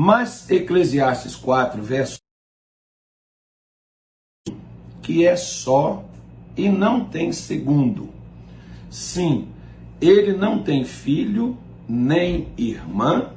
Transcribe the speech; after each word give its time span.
Mas 0.00 0.48
Eclesiastes 0.48 1.34
4, 1.34 1.82
verso 1.82 2.20
que 5.02 5.26
é 5.26 5.34
só 5.34 6.04
e 6.56 6.68
não 6.68 7.04
tem 7.04 7.32
segundo. 7.32 8.08
Sim, 8.88 9.48
ele 10.00 10.34
não 10.34 10.62
tem 10.62 10.84
filho 10.84 11.58
nem 11.88 12.46
irmã, 12.56 13.32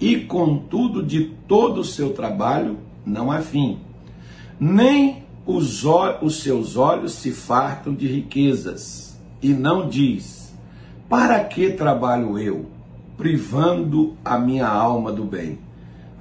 e 0.00 0.18
contudo 0.24 1.00
de 1.00 1.26
todo 1.46 1.82
o 1.82 1.84
seu 1.84 2.12
trabalho 2.12 2.76
não 3.06 3.30
há 3.30 3.40
fim. 3.40 3.78
Nem 4.58 5.22
os, 5.46 5.84
os 6.20 6.42
seus 6.42 6.76
olhos 6.76 7.12
se 7.12 7.30
fartam 7.30 7.94
de 7.94 8.08
riquezas, 8.08 9.16
e 9.40 9.50
não 9.50 9.88
diz: 9.88 10.52
Para 11.08 11.44
que 11.44 11.70
trabalho 11.70 12.36
eu, 12.36 12.66
privando 13.16 14.16
a 14.24 14.36
minha 14.36 14.66
alma 14.66 15.12
do 15.12 15.22
bem? 15.22 15.63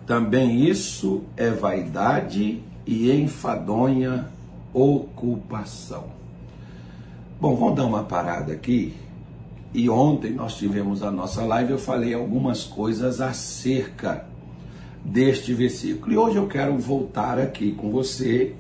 Também 0.05 0.67
isso 0.67 1.23
é 1.37 1.50
vaidade 1.50 2.61
e 2.86 3.11
enfadonha 3.11 4.28
ocupação. 4.73 6.05
Bom, 7.39 7.55
vamos 7.55 7.75
dar 7.75 7.86
uma 7.86 8.04
parada 8.04 8.54
aqui. 8.54 8.93
E 9.73 9.89
ontem 9.89 10.31
nós 10.31 10.55
tivemos 10.55 11.01
a 11.01 11.09
nossa 11.09 11.43
live, 11.43 11.71
eu 11.71 11.79
falei 11.79 12.14
algumas 12.14 12.64
coisas 12.64 13.19
acerca 13.19 14.25
deste 15.04 15.54
versículo. 15.54 16.14
E 16.14 16.17
hoje 16.17 16.36
eu 16.37 16.47
quero 16.47 16.78
voltar 16.78 17.39
aqui 17.39 17.71
com 17.71 17.89
você 17.92 18.54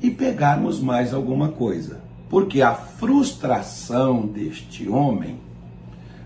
e 0.00 0.10
pegarmos 0.10 0.80
mais 0.80 1.12
alguma 1.12 1.48
coisa. 1.48 2.00
Porque 2.28 2.62
a 2.62 2.74
frustração 2.74 4.26
deste 4.26 4.88
homem, 4.88 5.36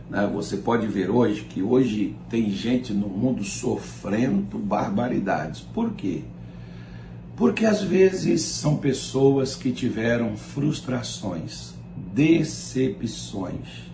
né, 0.08 0.30
você 0.32 0.56
pode 0.56 0.86
ver 0.86 1.10
hoje 1.10 1.42
que 1.42 1.62
hoje 1.62 2.14
tem 2.30 2.50
gente 2.50 2.92
no 2.92 3.08
mundo 3.08 3.42
sofrendo 3.42 4.58
barbaridades. 4.58 5.60
Por 5.60 5.92
quê? 5.92 6.22
Porque 7.36 7.66
às 7.66 7.82
vezes 7.82 8.42
são 8.42 8.76
pessoas 8.76 9.54
que 9.54 9.72
tiveram 9.72 10.36
frustrações, 10.36 11.74
decepções. 12.14 13.84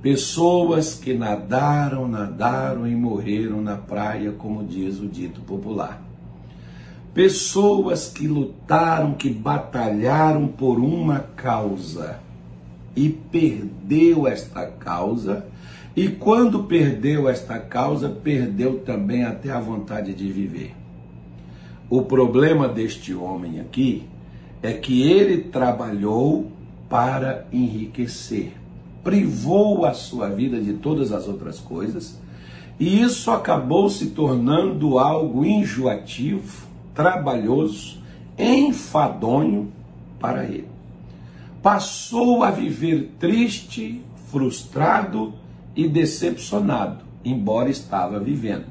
Pessoas 0.00 0.94
que 0.94 1.12
nadaram, 1.14 2.08
nadaram 2.08 2.88
e 2.88 2.94
morreram 2.94 3.60
na 3.60 3.76
praia, 3.76 4.32
como 4.32 4.64
diz 4.64 4.98
o 4.98 5.06
dito 5.06 5.40
popular. 5.42 6.02
Pessoas 7.12 8.08
que 8.08 8.26
lutaram, 8.26 9.12
que 9.12 9.28
batalharam 9.28 10.48
por 10.48 10.78
uma 10.80 11.20
causa 11.20 12.21
e 12.94 13.08
perdeu 13.08 14.26
esta 14.26 14.66
causa, 14.66 15.46
e 15.94 16.08
quando 16.08 16.64
perdeu 16.64 17.28
esta 17.28 17.58
causa, 17.58 18.08
perdeu 18.08 18.80
também 18.80 19.24
até 19.24 19.50
a 19.50 19.60
vontade 19.60 20.14
de 20.14 20.30
viver. 20.30 20.74
O 21.90 22.02
problema 22.02 22.68
deste 22.68 23.12
homem 23.12 23.60
aqui 23.60 24.04
é 24.62 24.72
que 24.72 25.02
ele 25.02 25.38
trabalhou 25.38 26.50
para 26.88 27.46
enriquecer, 27.52 28.52
privou 29.02 29.84
a 29.84 29.92
sua 29.92 30.28
vida 30.28 30.60
de 30.60 30.74
todas 30.74 31.12
as 31.12 31.28
outras 31.28 31.58
coisas, 31.58 32.18
e 32.78 33.00
isso 33.00 33.30
acabou 33.30 33.88
se 33.90 34.06
tornando 34.06 34.98
algo 34.98 35.44
enjoativo, 35.44 36.66
trabalhoso, 36.94 37.98
enfadonho 38.38 39.70
para 40.18 40.44
ele. 40.44 40.71
Passou 41.62 42.42
a 42.42 42.50
viver 42.50 43.12
triste, 43.20 44.02
frustrado 44.30 45.34
e 45.76 45.86
decepcionado, 45.86 47.04
embora 47.24 47.70
estava 47.70 48.18
vivendo. 48.18 48.66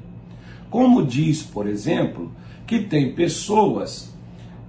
Como 0.69 1.05
diz, 1.05 1.41
por 1.41 1.67
exemplo, 1.67 2.31
que 2.67 2.79
tem 2.79 3.15
pessoas 3.15 4.13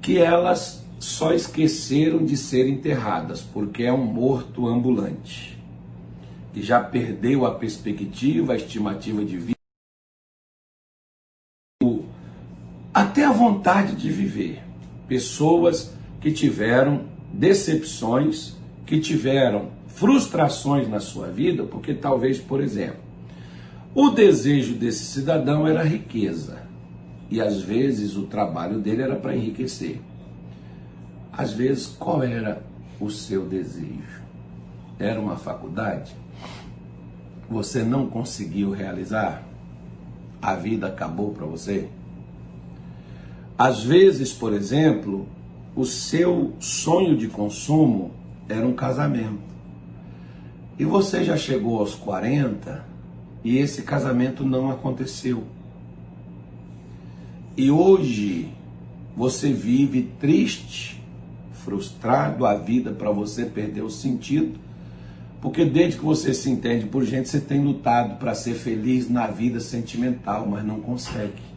que 0.01 0.19
elas 0.19 0.85
só 1.01 1.33
esqueceram 1.33 2.25
de 2.25 2.37
ser 2.37 2.69
enterradas, 2.69 3.41
porque 3.41 3.83
é 3.83 3.93
um 3.93 4.05
morto 4.05 4.69
ambulante, 4.69 5.59
que 6.53 6.63
já 6.63 6.81
perdeu 6.81 7.45
a 7.45 7.55
perspectiva, 7.55 8.53
a 8.53 8.57
estimativa 8.57 9.25
de 9.25 9.37
vida, 9.37 9.57
até 12.95 13.25
a 13.25 13.33
vontade 13.33 13.97
de 13.97 14.11
viver. 14.11 14.63
Pessoas 15.09 15.93
que 16.21 16.31
tiveram 16.31 17.12
decepções, 17.33 18.57
que 18.87 19.01
tiveram 19.01 19.71
frustrações 19.87 20.89
na 20.89 21.01
sua 21.01 21.29
vida, 21.29 21.65
porque 21.65 21.95
talvez, 21.95 22.39
por 22.39 22.61
exemplo, 22.61 23.01
o 23.95 24.11
desejo 24.11 24.75
desse 24.75 25.05
cidadão 25.05 25.67
era 25.67 25.83
riqueza 25.83 26.63
e 27.31 27.41
às 27.41 27.63
vezes 27.63 28.17
o 28.17 28.25
trabalho 28.25 28.79
dele 28.79 29.03
era 29.03 29.17
para 29.17 29.35
enriquecer. 29.35 30.01
Às 31.33 31.53
vezes, 31.53 31.87
qual 31.87 32.23
era 32.23 32.63
o 33.01 33.11
seu 33.11 33.47
desejo? 33.47 34.21
Era 34.99 35.19
uma 35.19 35.37
faculdade? 35.37 36.15
Você 37.49 37.83
não 37.83 38.07
conseguiu 38.07 38.71
realizar? 38.71 39.43
A 40.43 40.55
vida 40.55 40.89
acabou 40.89 41.33
para 41.33 41.47
você? 41.47 41.89
Às 43.57 43.83
vezes, 43.83 44.33
por 44.33 44.53
exemplo, 44.53 45.27
o 45.75 45.85
seu 45.85 46.53
sonho 46.61 47.17
de 47.17 47.29
consumo 47.29 48.11
era 48.49 48.67
um 48.67 48.75
casamento. 48.75 49.41
E 50.79 50.85
você 50.85 51.25
já 51.25 51.37
chegou 51.37 51.79
aos 51.79 51.95
40 51.95 52.85
e 53.45 53.59
esse 53.59 53.83
casamento 53.83 54.45
não 54.45 54.71
aconteceu. 54.71 55.45
E 57.57 57.71
hoje 57.71 58.49
você 59.17 59.53
vive 59.53 60.11
triste, 60.19 61.03
frustrado, 61.53 62.47
a 62.47 62.55
vida 62.55 62.93
para 62.93 63.11
você 63.11 63.45
perdeu 63.45 63.87
o 63.87 63.91
sentido. 63.91 64.59
Porque 65.41 65.65
desde 65.65 65.99
que 65.99 66.05
você 66.05 66.33
se 66.33 66.49
entende 66.49 66.87
por 66.87 67.05
gente, 67.05 67.29
você 67.29 67.41
tem 67.41 67.63
lutado 67.63 68.17
para 68.19 68.35
ser 68.35 68.55
feliz 68.55 69.11
na 69.11 69.27
vida 69.27 69.59
sentimental, 69.61 70.47
mas 70.47 70.65
não 70.65 70.81
consegue. 70.81 71.52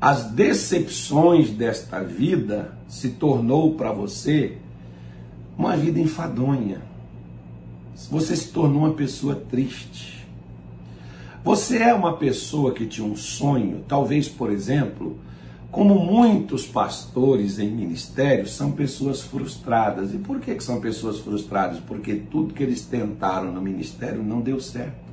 As 0.00 0.30
decepções 0.30 1.50
desta 1.50 2.02
vida 2.02 2.72
se 2.88 3.10
tornou 3.10 3.74
para 3.74 3.92
você 3.92 4.56
uma 5.58 5.76
vida 5.76 6.00
enfadonha. 6.00 6.80
Você 8.10 8.34
se 8.34 8.48
tornou 8.48 8.84
uma 8.84 8.94
pessoa 8.94 9.34
triste. 9.34 10.26
Você 11.44 11.78
é 11.78 11.92
uma 11.92 12.16
pessoa 12.16 12.72
que 12.72 12.86
tinha 12.86 13.06
um 13.06 13.14
sonho, 13.14 13.84
talvez, 13.86 14.26
por 14.26 14.50
exemplo, 14.50 15.18
como 15.70 15.98
muitos 15.98 16.66
pastores 16.66 17.58
em 17.58 17.70
ministérios, 17.70 18.52
são 18.52 18.72
pessoas 18.72 19.20
frustradas. 19.20 20.14
E 20.14 20.18
por 20.18 20.40
que, 20.40 20.54
que 20.54 20.64
são 20.64 20.80
pessoas 20.80 21.18
frustradas? 21.18 21.78
Porque 21.78 22.14
tudo 22.14 22.54
que 22.54 22.62
eles 22.62 22.86
tentaram 22.86 23.52
no 23.52 23.60
ministério 23.60 24.22
não 24.22 24.40
deu 24.40 24.60
certo. 24.60 25.10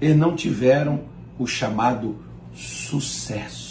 Eles 0.00 0.16
não 0.16 0.36
tiveram 0.36 1.00
o 1.38 1.46
chamado 1.46 2.16
sucesso. 2.54 3.67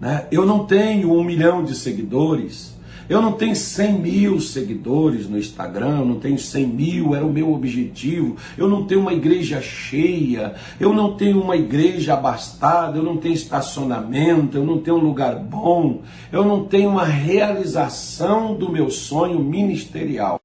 Né? 0.00 0.26
Eu 0.30 0.46
não 0.46 0.64
tenho 0.64 1.12
um 1.12 1.24
milhão 1.24 1.64
de 1.64 1.74
seguidores, 1.74 2.78
eu 3.08 3.22
não 3.22 3.32
tenho 3.32 3.56
100 3.56 3.92
mil 4.00 4.40
seguidores 4.40 5.26
no 5.26 5.38
Instagram, 5.38 6.00
eu 6.00 6.04
não 6.04 6.20
tenho 6.20 6.38
100 6.38 6.66
mil, 6.66 7.14
era 7.14 7.24
o 7.24 7.32
meu 7.32 7.54
objetivo. 7.54 8.36
Eu 8.56 8.68
não 8.68 8.86
tenho 8.86 9.00
uma 9.00 9.14
igreja 9.14 9.62
cheia, 9.62 10.56
eu 10.78 10.92
não 10.92 11.16
tenho 11.16 11.40
uma 11.40 11.56
igreja 11.56 12.12
abastada, 12.12 12.98
eu 12.98 13.02
não 13.02 13.16
tenho 13.16 13.34
estacionamento, 13.34 14.58
eu 14.58 14.64
não 14.64 14.78
tenho 14.82 14.98
um 14.98 15.02
lugar 15.04 15.36
bom, 15.36 16.02
eu 16.30 16.44
não 16.44 16.66
tenho 16.66 16.90
uma 16.90 17.04
realização 17.04 18.54
do 18.54 18.70
meu 18.70 18.90
sonho 18.90 19.38
ministerial. 19.38 20.38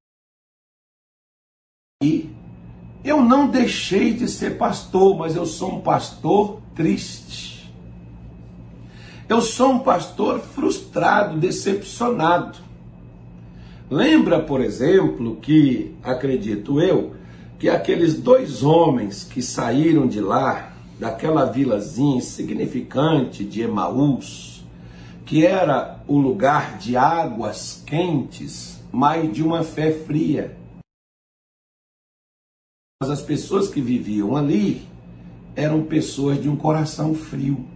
E 2.01 2.29
eu 3.03 3.21
não 3.21 3.49
deixei 3.49 4.13
de 4.13 4.29
ser 4.29 4.57
pastor, 4.57 5.17
mas 5.17 5.35
eu 5.35 5.45
sou 5.45 5.75
um 5.75 5.81
pastor 5.81 6.61
triste. 6.73 7.52
Eu 9.27 9.41
sou 9.41 9.71
um 9.71 9.79
pastor 9.79 10.39
frustrado, 10.39 11.39
decepcionado. 11.39 12.59
Lembra, 13.89 14.41
por 14.41 14.59
exemplo, 14.59 15.37
que, 15.37 15.95
acredito 16.03 16.81
eu, 16.81 17.15
que 17.57 17.69
aqueles 17.69 18.15
dois 18.15 18.63
homens 18.63 19.23
que 19.23 19.41
saíram 19.41 20.07
de 20.07 20.19
lá, 20.19 20.73
daquela 20.99 21.45
vilazinha 21.45 22.17
insignificante 22.17 23.43
de 23.43 23.61
Emaús, 23.61 24.65
que 25.25 25.45
era 25.45 26.01
o 26.07 26.17
lugar 26.17 26.77
de 26.77 26.97
águas 26.97 27.81
quentes, 27.85 28.81
mas 28.91 29.31
de 29.33 29.41
uma 29.41 29.63
fé 29.63 29.91
fria. 29.91 30.57
Mas 33.01 33.09
as 33.09 33.21
pessoas 33.21 33.69
que 33.69 33.81
viviam 33.81 34.35
ali 34.35 34.87
eram 35.55 35.83
pessoas 35.83 36.41
de 36.41 36.49
um 36.49 36.55
coração 36.55 37.15
frio. 37.15 37.72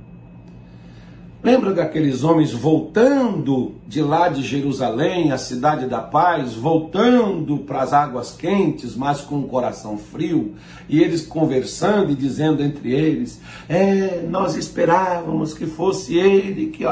Lembra 1.48 1.74
daqueles 1.74 2.26
homens 2.26 2.52
voltando 2.52 3.76
de 3.88 4.02
lá 4.02 4.28
de 4.28 4.44
Jerusalém, 4.44 5.32
a 5.32 5.38
cidade 5.38 5.86
da 5.86 6.02
paz, 6.02 6.56
voltando 6.56 7.60
para 7.60 7.84
as 7.84 7.94
águas 7.94 8.36
quentes, 8.36 8.98
mas 8.98 9.22
com 9.22 9.40
o 9.40 9.48
coração 9.48 9.98
frio, 9.98 10.56
e 10.90 11.02
eles 11.02 11.26
conversando 11.26 12.12
e 12.12 12.16
dizendo 12.16 12.62
entre 12.62 12.92
eles: 12.92 13.40
É, 13.70 14.26
nós 14.30 14.58
esperávamos 14.58 15.54
que 15.54 15.66
fosse 15.66 16.18
ele 16.18 16.66
que 16.66 16.84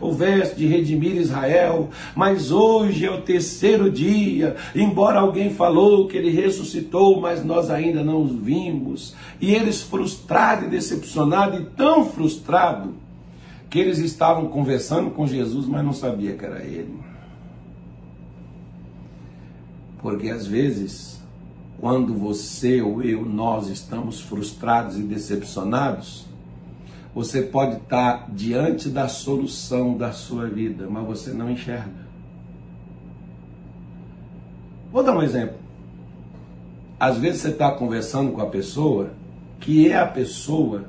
houvesse 0.00 0.56
de 0.56 0.66
redimir 0.66 1.14
Israel, 1.16 1.90
mas 2.14 2.50
hoje 2.50 3.04
é 3.04 3.10
o 3.10 3.20
terceiro 3.20 3.90
dia, 3.90 4.56
embora 4.74 5.20
alguém 5.20 5.50
falou 5.50 6.08
que 6.08 6.16
ele 6.16 6.30
ressuscitou, 6.30 7.20
mas 7.20 7.44
nós 7.44 7.68
ainda 7.68 8.02
não 8.02 8.22
os 8.22 8.34
vimos. 8.34 9.14
E 9.38 9.54
eles 9.54 9.82
frustrados 9.82 10.64
e 10.64 10.70
decepcionados, 10.70 11.60
e 11.60 11.64
tão 11.76 12.06
frustrados 12.06 13.04
que 13.68 13.78
eles 13.78 13.98
estavam 13.98 14.48
conversando 14.48 15.10
com 15.10 15.26
Jesus, 15.26 15.66
mas 15.66 15.84
não 15.84 15.92
sabia 15.92 16.36
que 16.36 16.44
era 16.44 16.62
ele. 16.62 16.98
Porque 20.00 20.28
às 20.28 20.46
vezes, 20.46 21.20
quando 21.80 22.14
você 22.14 22.80
ou 22.80 23.02
eu, 23.02 23.24
nós 23.24 23.68
estamos 23.68 24.20
frustrados 24.20 24.96
e 24.96 25.02
decepcionados, 25.02 26.26
você 27.14 27.42
pode 27.42 27.76
estar 27.76 28.30
diante 28.30 28.88
da 28.88 29.08
solução 29.08 29.96
da 29.96 30.12
sua 30.12 30.46
vida, 30.46 30.86
mas 30.88 31.06
você 31.06 31.32
não 31.32 31.50
enxerga. 31.50 32.06
Vou 34.92 35.02
dar 35.02 35.16
um 35.16 35.22
exemplo. 35.22 35.56
Às 37.00 37.18
vezes 37.18 37.42
você 37.42 37.48
está 37.48 37.70
conversando 37.72 38.32
com 38.32 38.40
a 38.40 38.46
pessoa 38.46 39.10
que 39.60 39.90
é 39.90 39.98
a 39.98 40.06
pessoa 40.06 40.84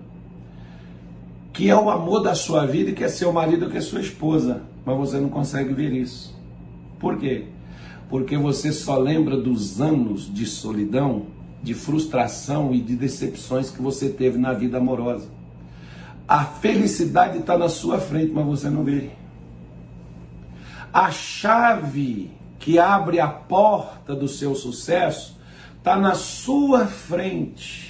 que 1.57 1.71
é 1.71 1.75
o 1.75 1.89
amor 1.89 2.21
da 2.21 2.36
sua 2.36 2.68
vida 2.68 2.92
e 2.92 2.94
que 2.94 3.04
é 3.04 3.07
seu 3.07 3.33
marido, 3.33 3.68
que 3.68 3.77
é 3.77 3.81
sua 3.81 4.00
esposa, 4.00 4.62
mas 4.86 4.95
você 4.95 5.18
não 5.18 5.27
consegue 5.27 5.74
ver 5.74 5.92
isso. 5.92 6.39
Por 7.00 7.18
quê? 7.18 7.45
Porque 8.12 8.38
você 8.38 8.71
só 8.71 8.95
lembra 8.95 9.36
dos 9.36 9.81
anos 9.81 10.31
de 10.31 10.45
solidão, 10.45 11.25
de 11.63 11.74
frustração 11.74 12.75
e 12.75 12.80
de 12.80 12.95
decepções 12.95 13.71
que 13.71 13.81
você 13.81 14.07
teve 14.07 14.38
na 14.38 14.54
vida 14.54 14.77
amorosa. 14.77 15.30
A 16.27 16.45
felicidade 16.45 17.39
está 17.39 17.57
na 17.57 17.69
sua 17.69 17.98
frente, 17.98 18.31
mas 18.31 18.45
você 18.45 18.69
não 18.69 18.83
vê. 18.83 19.10
A 20.94 21.10
chave 21.10 22.30
que 22.60 22.77
abre 22.77 23.19
a 23.19 23.27
porta 23.27 24.15
do 24.15 24.27
seu 24.27 24.53
sucesso 24.53 25.39
está 25.80 25.98
na 25.98 26.13
sua 26.13 26.86
frente 26.86 27.87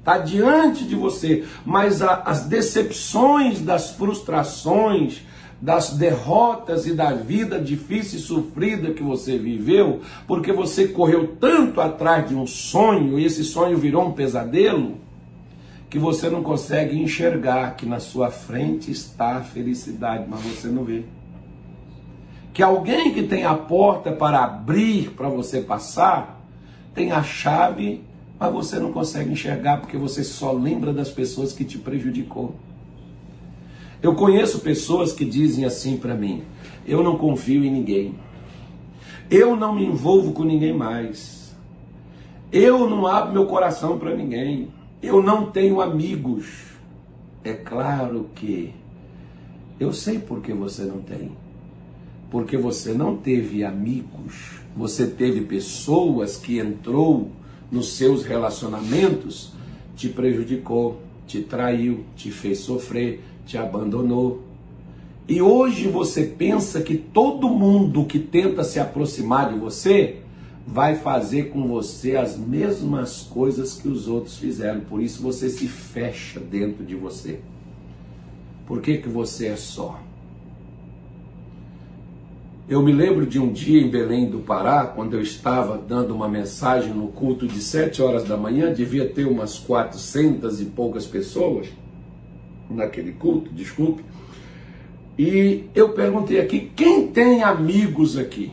está 0.00 0.18
diante 0.18 0.84
de 0.84 0.96
você, 0.96 1.44
mas 1.64 2.02
a, 2.02 2.22
as 2.24 2.46
decepções, 2.46 3.60
das 3.60 3.90
frustrações, 3.90 5.22
das 5.60 5.90
derrotas 5.90 6.86
e 6.86 6.94
da 6.94 7.12
vida 7.12 7.60
difícil 7.60 8.18
e 8.18 8.22
sofrida 8.22 8.94
que 8.94 9.02
você 9.02 9.36
viveu, 9.36 10.00
porque 10.26 10.52
você 10.52 10.88
correu 10.88 11.36
tanto 11.38 11.80
atrás 11.82 12.26
de 12.28 12.34
um 12.34 12.46
sonho 12.46 13.18
e 13.18 13.26
esse 13.26 13.44
sonho 13.44 13.76
virou 13.76 14.08
um 14.08 14.12
pesadelo, 14.12 14.98
que 15.90 15.98
você 15.98 16.30
não 16.30 16.42
consegue 16.42 16.98
enxergar 16.98 17.76
que 17.76 17.84
na 17.84 18.00
sua 18.00 18.30
frente 18.30 18.90
está 18.90 19.36
a 19.36 19.42
felicidade, 19.42 20.24
mas 20.28 20.40
você 20.40 20.68
não 20.68 20.84
vê. 20.84 21.02
Que 22.54 22.62
alguém 22.62 23.12
que 23.12 23.24
tem 23.24 23.44
a 23.44 23.54
porta 23.54 24.12
para 24.12 24.42
abrir 24.42 25.10
para 25.10 25.28
você 25.28 25.60
passar, 25.60 26.40
tem 26.94 27.12
a 27.12 27.22
chave 27.22 28.02
mas 28.40 28.50
você 28.50 28.78
não 28.78 28.90
consegue 28.90 29.30
enxergar 29.30 29.76
porque 29.82 29.98
você 29.98 30.24
só 30.24 30.50
lembra 30.50 30.94
das 30.94 31.10
pessoas 31.10 31.52
que 31.52 31.62
te 31.62 31.76
prejudicou. 31.76 32.54
Eu 34.02 34.14
conheço 34.14 34.60
pessoas 34.60 35.12
que 35.12 35.26
dizem 35.26 35.66
assim 35.66 35.98
para 35.98 36.14
mim: 36.14 36.42
eu 36.86 37.02
não 37.04 37.18
confio 37.18 37.62
em 37.62 37.70
ninguém, 37.70 38.14
eu 39.30 39.54
não 39.54 39.74
me 39.74 39.84
envolvo 39.84 40.32
com 40.32 40.42
ninguém 40.42 40.72
mais, 40.72 41.54
eu 42.50 42.88
não 42.88 43.06
abro 43.06 43.34
meu 43.34 43.44
coração 43.44 43.98
para 43.98 44.16
ninguém, 44.16 44.70
eu 45.02 45.22
não 45.22 45.50
tenho 45.50 45.82
amigos. 45.82 46.70
É 47.44 47.52
claro 47.52 48.30
que 48.34 48.72
eu 49.78 49.92
sei 49.92 50.18
por 50.18 50.40
que 50.40 50.52
você 50.52 50.84
não 50.84 51.00
tem. 51.00 51.30
Porque 52.30 52.56
você 52.56 52.92
não 52.92 53.16
teve 53.16 53.64
amigos, 53.64 54.60
você 54.76 55.06
teve 55.06 55.40
pessoas 55.42 56.36
que 56.36 56.58
entrou 56.58 57.30
nos 57.70 57.92
seus 57.92 58.24
relacionamentos 58.24 59.52
te 59.96 60.08
prejudicou, 60.08 61.00
te 61.26 61.42
traiu, 61.42 62.04
te 62.16 62.30
fez 62.30 62.60
sofrer, 62.60 63.22
te 63.46 63.58
abandonou. 63.58 64.42
E 65.28 65.40
hoje 65.40 65.86
você 65.88 66.24
pensa 66.24 66.80
que 66.80 66.96
todo 66.96 67.48
mundo 67.48 68.04
que 68.04 68.18
tenta 68.18 68.64
se 68.64 68.80
aproximar 68.80 69.52
de 69.52 69.58
você 69.58 70.16
vai 70.66 70.96
fazer 70.96 71.50
com 71.50 71.68
você 71.68 72.16
as 72.16 72.36
mesmas 72.36 73.22
coisas 73.22 73.74
que 73.74 73.88
os 73.88 74.08
outros 74.08 74.38
fizeram. 74.38 74.80
Por 74.80 75.02
isso 75.02 75.22
você 75.22 75.48
se 75.48 75.68
fecha 75.68 76.40
dentro 76.40 76.84
de 76.84 76.94
você. 76.94 77.40
Por 78.66 78.80
que, 78.80 78.98
que 78.98 79.08
você 79.08 79.48
é 79.48 79.56
só? 79.56 80.00
Eu 82.70 82.80
me 82.80 82.92
lembro 82.92 83.26
de 83.26 83.40
um 83.40 83.50
dia 83.52 83.82
em 83.82 83.90
Belém 83.90 84.30
do 84.30 84.38
Pará, 84.38 84.84
quando 84.84 85.14
eu 85.14 85.20
estava 85.20 85.76
dando 85.76 86.14
uma 86.14 86.28
mensagem 86.28 86.94
no 86.94 87.08
culto 87.08 87.44
de 87.44 87.60
sete 87.60 88.00
horas 88.00 88.22
da 88.22 88.36
manhã, 88.36 88.72
devia 88.72 89.08
ter 89.08 89.26
umas 89.26 89.58
quatrocentas 89.58 90.60
e 90.60 90.66
poucas 90.66 91.04
pessoas 91.04 91.66
naquele 92.70 93.10
culto, 93.10 93.52
desculpe. 93.52 94.04
E 95.18 95.64
eu 95.74 95.88
perguntei 95.88 96.38
aqui, 96.38 96.70
quem 96.76 97.08
tem 97.08 97.42
amigos 97.42 98.16
aqui? 98.16 98.52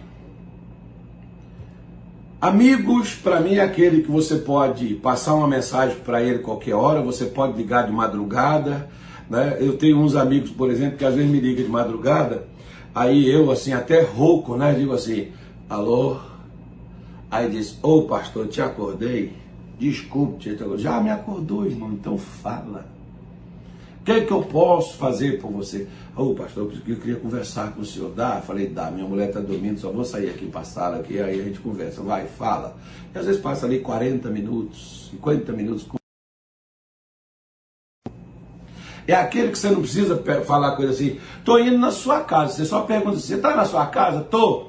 Amigos, 2.42 3.14
para 3.14 3.40
mim, 3.40 3.58
é 3.58 3.62
aquele 3.62 4.02
que 4.02 4.10
você 4.10 4.38
pode 4.38 4.96
passar 4.96 5.36
uma 5.36 5.48
mensagem 5.48 5.96
para 5.98 6.24
ele 6.24 6.40
qualquer 6.40 6.74
hora, 6.74 7.04
você 7.04 7.26
pode 7.26 7.56
ligar 7.56 7.86
de 7.86 7.92
madrugada. 7.92 8.90
Né? 9.30 9.58
Eu 9.60 9.78
tenho 9.78 10.00
uns 10.00 10.16
amigos, 10.16 10.50
por 10.50 10.72
exemplo, 10.72 10.98
que 10.98 11.06
às 11.06 11.14
vezes 11.14 11.30
me 11.30 11.40
ligam 11.40 11.64
de 11.64 11.70
madrugada 11.70 12.57
Aí 12.98 13.30
eu, 13.30 13.52
assim, 13.52 13.74
até 13.74 14.02
rouco, 14.02 14.58
né? 14.58 14.74
Digo 14.74 14.92
assim, 14.92 15.28
alô? 15.70 16.18
Aí 17.30 17.48
diz, 17.48 17.78
ô 17.84 18.00
oh, 18.00 18.02
pastor, 18.08 18.48
te 18.48 18.60
acordei? 18.60 19.34
Desculpe, 19.78 20.40
te 20.40 20.58
já 20.80 21.00
me 21.00 21.12
acordou, 21.12 21.68
irmão, 21.68 21.92
então 21.94 22.18
fala. 22.18 22.88
O 24.02 24.04
que, 24.04 24.14
é 24.14 24.22
que 24.22 24.32
eu 24.32 24.42
posso 24.42 24.98
fazer 24.98 25.40
por 25.40 25.52
você? 25.52 25.88
Ô 26.16 26.24
oh, 26.24 26.34
pastor, 26.34 26.74
eu 26.88 26.96
queria 26.96 27.18
conversar 27.18 27.72
com 27.76 27.82
o 27.82 27.86
senhor. 27.86 28.12
Dá? 28.16 28.42
Falei, 28.42 28.66
dá, 28.66 28.90
minha 28.90 29.08
mulher 29.08 29.28
está 29.28 29.42
dormindo, 29.42 29.80
só 29.80 29.92
vou 29.92 30.04
sair 30.04 30.32
aqui 30.32 30.48
para 30.48 30.62
a 30.62 30.64
sala, 30.64 31.06
aí 31.08 31.40
a 31.40 31.44
gente 31.44 31.60
conversa. 31.60 32.02
Vai, 32.02 32.26
fala. 32.26 32.76
E 33.14 33.20
às 33.20 33.28
vezes 33.28 33.40
passa 33.40 33.68
ali 33.68 33.78
40 33.78 34.28
minutos, 34.32 35.12
50 35.12 35.52
minutos 35.52 35.84
é 39.08 39.16
aquele 39.16 39.52
que 39.52 39.58
você 39.58 39.70
não 39.70 39.82
precisa 39.82 40.22
falar 40.46 40.76
coisa 40.76 40.92
assim, 40.92 41.18
tô 41.46 41.58
indo 41.58 41.78
na 41.78 41.92
sua 41.92 42.22
casa. 42.22 42.54
Você 42.54 42.66
só 42.66 42.82
pergunta, 42.82 43.18
você 43.18 43.36
está 43.36 43.56
na 43.56 43.66
sua 43.66 43.86
casa? 43.86 44.22
Tô. 44.22 44.68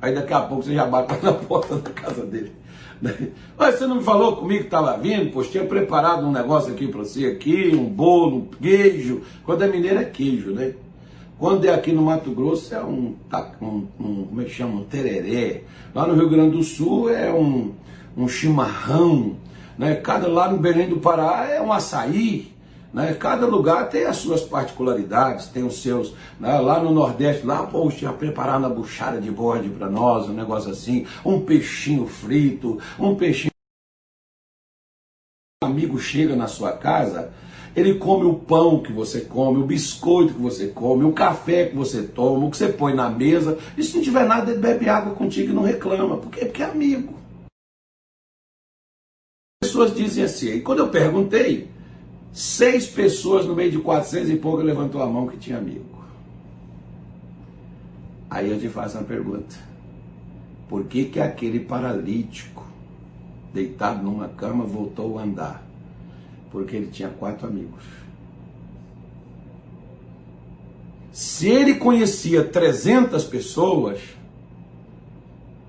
Aí 0.00 0.12
daqui 0.12 0.32
a 0.32 0.40
pouco 0.40 0.64
você 0.64 0.74
já 0.74 0.84
bate 0.84 1.14
na 1.24 1.32
porta 1.32 1.76
da 1.76 1.90
casa 1.90 2.26
dele. 2.26 2.52
Mas 3.56 3.76
você 3.76 3.86
não 3.86 3.96
me 3.96 4.02
falou 4.02 4.36
comigo 4.36 4.60
que 4.60 4.66
estava 4.66 4.96
vindo? 4.96 5.30
Pois 5.32 5.48
tinha 5.48 5.64
preparado 5.64 6.26
um 6.26 6.32
negócio 6.32 6.72
aqui 6.72 6.88
para 6.88 7.00
você, 7.00 7.26
aqui, 7.26 7.72
um 7.74 7.84
bolo, 7.84 8.36
um 8.36 8.46
queijo. 8.46 9.22
Quando 9.44 9.62
é 9.62 9.68
mineiro 9.68 9.98
é 9.98 10.04
queijo, 10.04 10.50
né? 10.50 10.74
Quando 11.38 11.64
é 11.64 11.74
aqui 11.74 11.92
no 11.92 12.02
Mato 12.02 12.30
Grosso 12.30 12.72
é 12.74 12.82
um, 12.82 13.16
um, 13.60 13.86
um 13.98 14.26
como 14.26 14.40
é 14.40 14.44
que 14.44 14.50
chama? 14.50 14.80
Um 14.80 14.84
tereré. 14.84 15.62
Lá 15.94 16.06
no 16.06 16.14
Rio 16.14 16.30
Grande 16.30 16.56
do 16.56 16.62
Sul 16.62 17.10
é 17.10 17.32
um, 17.32 17.72
um 18.16 18.28
chimarrão. 18.28 19.36
Né? 19.76 19.96
Cada 19.96 20.28
lá 20.28 20.50
no 20.50 20.58
Belém 20.58 20.88
do 20.88 20.98
Pará 20.98 21.48
é 21.50 21.60
um 21.60 21.72
açaí. 21.72 22.52
Né? 22.92 23.14
Cada 23.14 23.46
lugar 23.46 23.88
tem 23.88 24.04
as 24.04 24.16
suas 24.18 24.42
particularidades, 24.42 25.46
tem 25.46 25.64
os 25.64 25.80
seus. 25.80 26.14
Né? 26.38 26.58
Lá 26.58 26.82
no 26.82 26.92
Nordeste, 26.92 27.46
lá, 27.46 27.66
pô, 27.66 27.88
tinha 27.90 28.12
preparado 28.12 28.66
a 28.66 28.68
buchada 28.68 29.20
de 29.20 29.30
bode 29.30 29.70
para 29.70 29.88
nós, 29.88 30.28
um 30.28 30.34
negócio 30.34 30.70
assim, 30.70 31.06
um 31.24 31.40
peixinho 31.40 32.06
frito, 32.06 32.78
um 32.98 33.14
peixinho. 33.14 33.50
Um 35.64 35.68
amigo 35.68 35.98
chega 35.98 36.36
na 36.36 36.48
sua 36.48 36.72
casa, 36.72 37.32
ele 37.74 37.94
come 37.94 38.26
o 38.26 38.34
pão 38.34 38.82
que 38.82 38.92
você 38.92 39.22
come, 39.22 39.62
o 39.62 39.66
biscoito 39.66 40.34
que 40.34 40.40
você 40.40 40.68
come, 40.68 41.04
o 41.04 41.12
café 41.12 41.66
que 41.66 41.76
você 41.76 42.02
toma, 42.02 42.46
o 42.46 42.50
que 42.50 42.56
você 42.56 42.68
põe 42.68 42.94
na 42.94 43.08
mesa. 43.08 43.58
E 43.78 43.82
se 43.82 43.96
não 43.96 44.04
tiver 44.04 44.26
nada, 44.26 44.50
ele 44.50 44.60
bebe 44.60 44.88
água 44.88 45.14
contigo 45.14 45.50
e 45.50 45.54
não 45.54 45.62
reclama. 45.62 46.18
Por 46.18 46.30
quê? 46.30 46.44
Porque 46.44 46.62
é 46.62 46.66
amigo. 46.66 47.14
As 49.62 49.68
pessoas 49.68 49.94
dizem 49.94 50.24
assim, 50.24 50.56
e 50.56 50.60
quando 50.60 50.80
eu 50.80 50.90
perguntei, 50.90 51.70
Seis 52.32 52.86
pessoas 52.86 53.46
no 53.46 53.54
meio 53.54 53.70
de 53.70 53.78
400 53.78 54.30
e 54.30 54.36
pouco 54.36 54.62
levantou 54.62 55.02
a 55.02 55.06
mão 55.06 55.26
que 55.26 55.36
tinha 55.36 55.58
amigo. 55.58 56.02
Aí 58.30 58.50
eu 58.50 58.58
te 58.58 58.68
faço 58.68 58.96
uma 58.96 59.04
pergunta. 59.04 59.54
Por 60.66 60.84
que 60.84 61.04
que 61.04 61.20
aquele 61.20 61.60
paralítico 61.60 62.64
deitado 63.52 64.02
numa 64.02 64.28
cama 64.28 64.64
voltou 64.64 65.18
a 65.18 65.22
andar? 65.22 65.62
Porque 66.50 66.74
ele 66.74 66.86
tinha 66.86 67.10
quatro 67.10 67.46
amigos. 67.46 67.84
Se 71.12 71.46
ele 71.46 71.74
conhecia 71.74 72.42
300 72.42 73.22
pessoas, 73.24 74.00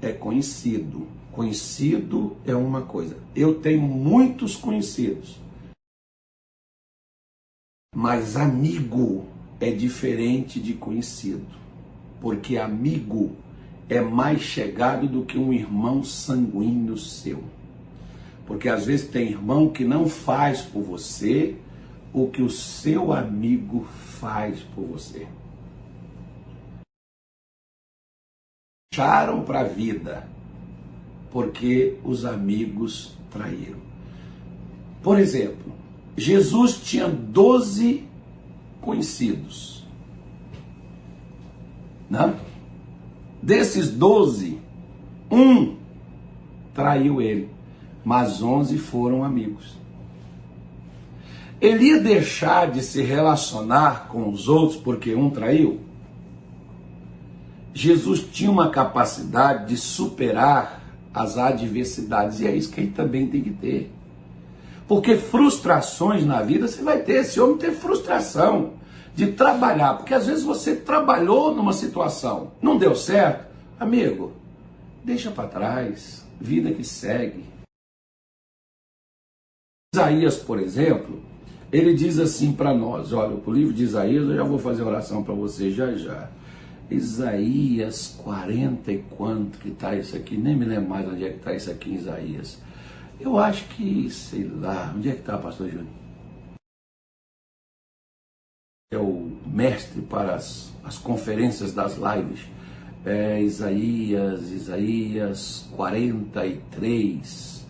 é 0.02 0.14
conhecido. 0.14 1.06
Conhecido 1.34 2.38
é 2.46 2.56
uma 2.56 2.84
coisa. 2.84 3.18
Eu 3.36 3.56
tenho 3.56 3.82
muitos 3.82 4.56
conhecidos. 4.56 5.43
Mas 7.94 8.36
amigo 8.36 9.26
é 9.60 9.72
diferente 9.72 10.60
de 10.60 10.74
conhecido. 10.74 11.46
Porque 12.20 12.58
amigo 12.58 13.36
é 13.90 14.02
mais 14.02 14.42
chegado 14.42 15.08
do 15.08 15.24
que 15.24 15.38
um 15.38 15.54
irmão 15.54 16.04
sanguíneo 16.04 16.98
seu. 16.98 17.44
Porque 18.46 18.68
às 18.68 18.86
vezes 18.86 19.08
tem 19.08 19.30
irmão 19.30 19.70
que 19.70 19.86
não 19.86 20.08
faz 20.08 20.62
por 20.62 20.82
você 20.82 21.56
o 22.12 22.28
que 22.28 22.42
o 22.42 22.50
seu 22.50 23.14
amigo 23.14 23.86
faz 24.20 24.62
por 24.76 24.86
você. 24.86 25.28
Acharam 28.94 29.44
para 29.44 29.62
a 29.62 29.64
vida 29.64 30.28
porque 31.32 31.98
os 32.04 32.26
amigos 32.26 33.18
traíram. 33.32 33.80
Por 35.02 35.20
exemplo, 35.20 35.74
Jesus 36.16 36.78
tinha 36.84 37.08
12 37.08 38.04
conhecidos. 38.82 39.84
Não? 42.10 42.36
Desses 43.42 43.90
12, 43.90 44.60
um 45.32 45.76
traiu 46.74 47.22
ele, 47.22 47.50
mas 48.06 48.42
11 48.42 48.78
foram 48.78 49.24
amigos. 49.24 49.78
Ele 51.60 51.86
ia 51.86 52.00
deixar 52.00 52.70
de 52.70 52.82
se 52.82 53.02
relacionar 53.02 54.08
com 54.10 54.30
os 54.30 54.48
outros 54.48 54.78
porque 54.78 55.16
um 55.16 55.30
traiu? 55.30 55.80
Jesus 57.74 58.28
tinha 58.32 58.52
uma 58.52 58.70
capacidade 58.70 59.70
de 59.70 59.78
superar 59.78 60.84
as 61.14 61.38
adversidades, 61.38 62.40
e 62.40 62.48
é 62.48 62.56
isso 62.56 62.72
que 62.72 62.82
ele 62.82 62.92
também 62.92 63.28
tem 63.28 63.42
que 63.42 63.52
ter. 63.52 63.92
Porque 64.88 65.16
frustrações 65.16 66.26
na 66.26 66.42
vida 66.42 66.68
você 66.68 66.82
vai 66.82 67.02
ter. 67.02 67.22
Esse 67.22 67.40
homem 67.40 67.58
tem 67.58 67.72
frustração 67.72 68.74
de 69.16 69.28
trabalhar, 69.28 69.96
porque 69.96 70.14
às 70.14 70.26
vezes 70.26 70.44
você 70.44 70.76
trabalhou 70.76 71.54
numa 71.54 71.74
situação, 71.74 72.52
não 72.62 72.78
deu 72.78 72.96
certo, 72.96 73.46
amigo, 73.80 74.34
deixa 75.04 75.30
para 75.30 75.48
trás, 75.48 76.26
vida 76.42 76.72
que 76.72 76.84
segue. 76.84 77.46
Isaías, 79.94 80.38
por 80.38 80.60
exemplo, 80.60 81.22
ele 81.72 81.94
diz 81.94 82.18
assim 82.18 82.54
para 82.54 82.74
nós, 82.74 83.14
olha, 83.14 83.36
o 83.36 83.52
livro 83.52 83.74
de 83.74 83.84
Isaías, 83.84 84.24
eu 84.24 84.36
já 84.36 84.44
vou 84.44 84.58
fazer 84.58 84.82
oração 84.82 85.24
para 85.24 85.36
você 85.36 85.70
já 85.70 85.94
já. 85.94 86.30
Isaías 86.90 88.16
40 88.24 88.92
e 88.92 88.98
quanto 89.16 89.58
que 89.60 89.70
está 89.70 89.96
isso 89.96 90.16
aqui, 90.16 90.36
nem 90.36 90.56
me 90.56 90.66
lembro 90.66 90.90
mais 90.90 91.08
onde 91.08 91.24
é 91.24 91.30
que 91.30 91.38
está 91.38 91.54
isso 91.54 91.70
aqui 91.72 91.94
Isaías. 91.94 92.60
Eu 93.24 93.40
acho 93.40 93.64
que, 93.70 94.10
sei 94.10 94.44
lá, 94.44 94.94
onde 94.94 95.08
é 95.08 95.14
que 95.14 95.22
está, 95.22 95.38
pastor 95.38 95.70
Júnior? 95.70 95.88
É 98.92 98.98
o 98.98 99.32
mestre 99.46 100.02
para 100.02 100.36
as, 100.36 100.74
as 100.84 100.98
conferências 100.98 101.74
das 101.74 101.96
lives. 101.96 102.46
É 103.06 103.42
Isaías, 103.42 104.52
Isaías 104.52 105.70
43. 105.74 107.66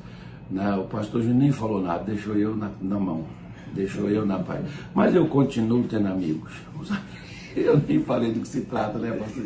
Né? 0.50 0.76
O 0.76 0.86
pastor 0.86 1.22
Júnior 1.22 1.40
nem 1.40 1.52
falou 1.52 1.84
nada, 1.84 2.04
deixou 2.04 2.36
eu 2.36 2.56
na, 2.58 2.72
na 2.82 3.00
mão. 3.00 3.24
Deixou 3.74 4.10
eu 4.10 4.26
na 4.26 4.40
paz. 4.40 4.66
Mas 4.96 5.14
eu 5.14 5.28
continuo 5.28 5.88
tendo 5.88 6.08
amigos. 6.08 6.52
Os 6.80 6.90
amigos 6.92 7.24
Eu 7.56 7.80
nem 7.88 8.04
falei 8.04 8.32
do 8.32 8.40
que 8.40 8.48
se 8.48 8.62
trata, 8.62 8.98
né, 8.98 9.12
pastor? 9.12 9.44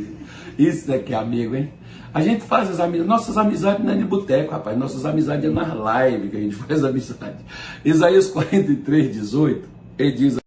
Isso 0.57 0.89
é 0.89 0.99
que 0.99 1.13
é 1.13 1.17
amigo, 1.17 1.53
hein? 1.53 1.69
A 2.13 2.21
gente 2.21 2.43
faz 2.43 2.69
as 2.69 2.79
amizades, 2.79 3.07
nossas 3.07 3.37
amizades 3.37 3.85
não 3.85 3.93
é 3.93 3.97
de 3.97 4.03
boteco, 4.03 4.51
rapaz. 4.51 4.77
Nossas 4.77 5.05
amizades 5.05 5.45
é 5.45 5.49
nas 5.49 5.67
lives 5.67 6.31
que 6.31 6.37
a 6.37 6.39
gente 6.39 6.55
faz 6.67 6.83
amizade. 6.83 7.37
Isaías 7.83 8.27
43, 8.29 9.13
18, 9.13 9.69
ele 9.97 10.11
diz 10.11 10.37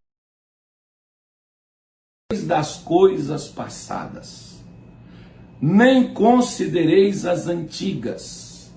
das 2.47 2.76
coisas 2.76 3.49
passadas, 3.49 4.61
nem 5.61 6.12
considereis 6.12 7.26
as 7.26 7.47
antigas. 7.47 8.73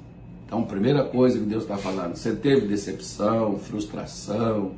Então, 0.46 0.64
primeira 0.64 1.04
coisa 1.04 1.40
que 1.40 1.46
Deus 1.46 1.64
está 1.64 1.78
falando, 1.78 2.16
você 2.16 2.36
teve 2.36 2.68
decepção, 2.68 3.58
frustração, 3.58 4.74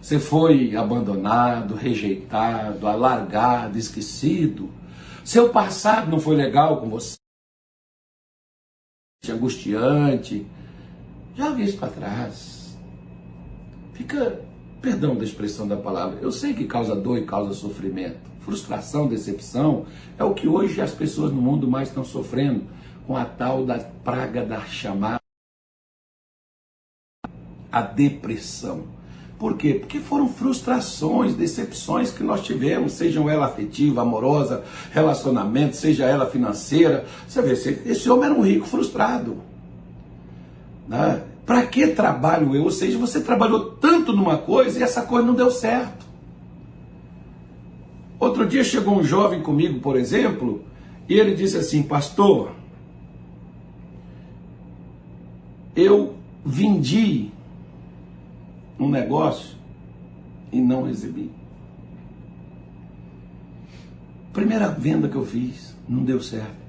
você 0.00 0.18
foi 0.18 0.76
abandonado, 0.76 1.74
rejeitado, 1.74 2.86
alargado, 2.86 3.78
esquecido. 3.78 4.68
Seu 5.24 5.48
passado 5.48 6.10
não 6.10 6.20
foi 6.20 6.36
legal 6.36 6.78
com 6.78 6.90
você. 6.90 7.23
Angustiante. 9.30 10.46
Joga 11.36 11.62
isso 11.62 11.78
para 11.78 11.88
trás. 11.88 12.76
Fica, 13.92 14.40
perdão 14.80 15.16
da 15.16 15.24
expressão 15.24 15.66
da 15.66 15.76
palavra, 15.76 16.18
eu 16.20 16.32
sei 16.32 16.54
que 16.54 16.64
causa 16.64 16.94
dor 16.94 17.18
e 17.18 17.24
causa 17.24 17.52
sofrimento. 17.52 18.18
Frustração, 18.40 19.08
decepção 19.08 19.86
é 20.18 20.24
o 20.24 20.34
que 20.34 20.46
hoje 20.46 20.80
as 20.80 20.92
pessoas 20.92 21.32
no 21.32 21.40
mundo 21.40 21.68
mais 21.68 21.88
estão 21.88 22.04
sofrendo 22.04 22.64
com 23.06 23.16
a 23.16 23.24
tal 23.24 23.64
da 23.64 23.78
praga 23.78 24.44
da 24.44 24.60
chamada 24.60 25.20
a 27.74 27.82
depressão. 27.82 28.86
Por 29.38 29.56
quê? 29.56 29.74
Porque 29.74 29.98
foram 29.98 30.28
frustrações, 30.28 31.34
decepções 31.34 32.10
que 32.10 32.22
nós 32.22 32.42
tivemos, 32.42 32.92
sejam 32.92 33.28
ela 33.28 33.46
afetiva, 33.46 34.02
amorosa, 34.02 34.62
relacionamento, 34.92 35.76
seja 35.76 36.04
ela 36.04 36.26
financeira. 36.26 37.04
Você 37.26 37.42
vê, 37.42 37.52
esse 37.90 38.08
homem 38.08 38.26
era 38.26 38.34
um 38.34 38.42
rico 38.42 38.66
frustrado. 38.66 39.38
Né? 40.88 41.22
Para 41.44 41.66
que 41.66 41.88
trabalho 41.88 42.54
eu? 42.54 42.64
Ou 42.64 42.70
seja, 42.70 42.96
você 42.96 43.20
trabalhou 43.20 43.72
tanto 43.72 44.12
numa 44.12 44.38
coisa 44.38 44.78
e 44.78 44.82
essa 44.82 45.02
coisa 45.02 45.26
não 45.26 45.34
deu 45.34 45.50
certo. 45.50 46.04
Outro 48.18 48.46
dia 48.46 48.64
chegou 48.64 48.96
um 48.96 49.04
jovem 49.04 49.42
comigo, 49.42 49.80
por 49.80 49.96
exemplo, 49.96 50.64
e 51.08 51.14
ele 51.14 51.34
disse 51.34 51.58
assim: 51.58 51.82
Pastor, 51.82 52.52
eu 55.76 56.14
vendi 56.44 57.33
um 58.78 58.88
negócio 58.88 59.56
e 60.52 60.60
não 60.60 60.82
recebi. 60.82 61.30
Primeira 64.32 64.68
venda 64.68 65.08
que 65.08 65.16
eu 65.16 65.24
fiz, 65.24 65.76
não 65.88 66.04
deu 66.04 66.20
certo. 66.20 66.64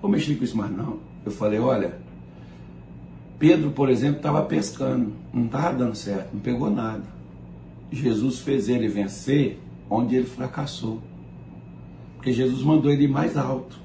Vou 0.00 0.10
mexer 0.10 0.36
com 0.36 0.44
isso 0.44 0.56
mais 0.56 0.70
não. 0.70 0.98
Eu 1.24 1.32
falei, 1.32 1.58
olha, 1.58 1.98
Pedro, 3.38 3.70
por 3.70 3.88
exemplo, 3.88 4.16
estava 4.18 4.42
pescando, 4.42 5.12
não 5.32 5.46
estava 5.46 5.76
dando 5.76 5.94
certo, 5.94 6.30
não 6.34 6.40
pegou 6.40 6.70
nada. 6.70 7.04
Jesus 7.90 8.40
fez 8.40 8.68
ele 8.68 8.88
vencer 8.88 9.60
onde 9.88 10.16
ele 10.16 10.26
fracassou. 10.26 11.00
Porque 12.16 12.32
Jesus 12.32 12.62
mandou 12.62 12.90
ele 12.90 13.04
ir 13.04 13.08
mais 13.08 13.36
alto. 13.36 13.78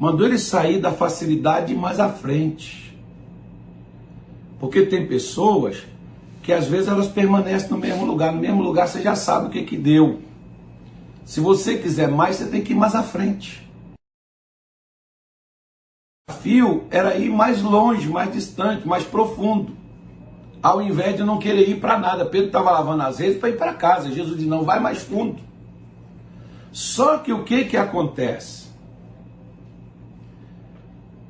Mandou 0.00 0.26
ele 0.26 0.38
sair 0.38 0.80
da 0.80 0.92
facilidade 0.92 1.74
mais 1.74 2.00
à 2.00 2.08
frente. 2.08 2.87
Porque 4.58 4.82
tem 4.82 5.06
pessoas 5.06 5.84
que 6.42 6.52
às 6.52 6.66
vezes 6.66 6.88
elas 6.88 7.08
permanecem 7.08 7.70
no 7.70 7.78
mesmo 7.78 8.04
lugar. 8.04 8.32
No 8.32 8.40
mesmo 8.40 8.62
lugar 8.62 8.88
você 8.88 9.02
já 9.02 9.14
sabe 9.14 9.46
o 9.46 9.50
que, 9.50 9.62
que 9.62 9.76
deu. 9.76 10.20
Se 11.24 11.40
você 11.40 11.76
quiser 11.76 12.08
mais, 12.08 12.36
você 12.36 12.46
tem 12.46 12.62
que 12.62 12.72
ir 12.72 12.76
mais 12.76 12.94
à 12.94 13.02
frente. 13.02 13.68
O 16.26 16.32
desafio 16.32 16.86
era 16.90 17.16
ir 17.16 17.30
mais 17.30 17.62
longe, 17.62 18.08
mais 18.08 18.32
distante, 18.32 18.88
mais 18.88 19.04
profundo. 19.04 19.76
Ao 20.62 20.80
invés 20.80 21.16
de 21.16 21.22
não 21.22 21.38
querer 21.38 21.68
ir 21.68 21.80
para 21.80 21.98
nada. 21.98 22.24
Pedro 22.24 22.46
estava 22.46 22.70
lavando 22.70 23.02
as 23.02 23.18
redes 23.18 23.38
para 23.38 23.50
ir 23.50 23.58
para 23.58 23.74
casa. 23.74 24.10
Jesus 24.10 24.36
disse: 24.36 24.48
não, 24.48 24.64
vai 24.64 24.80
mais 24.80 25.02
fundo. 25.02 25.38
Só 26.72 27.18
que 27.18 27.32
o 27.32 27.44
que, 27.44 27.66
que 27.66 27.76
acontece? 27.76 28.67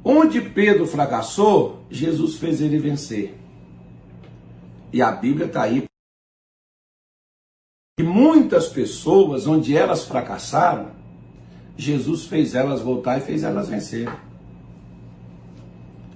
Onde 0.05 0.41
Pedro 0.41 0.87
fracassou, 0.87 1.85
Jesus 1.91 2.37
fez 2.37 2.61
ele 2.61 2.79
vencer. 2.79 3.35
E 4.93 5.03
a 5.03 5.11
Bíblia 5.11 5.47
está 5.47 5.63
aí. 5.63 5.85
E 7.99 8.03
muitas 8.03 8.69
pessoas, 8.69 9.47
onde 9.47 9.77
elas 9.77 10.05
fracassaram, 10.05 10.93
Jesus 11.77 12.27
fez 12.27 12.55
elas 12.55 12.81
voltar 12.81 13.19
e 13.19 13.21
fez 13.21 13.43
elas 13.43 13.69
vencer. 13.69 14.09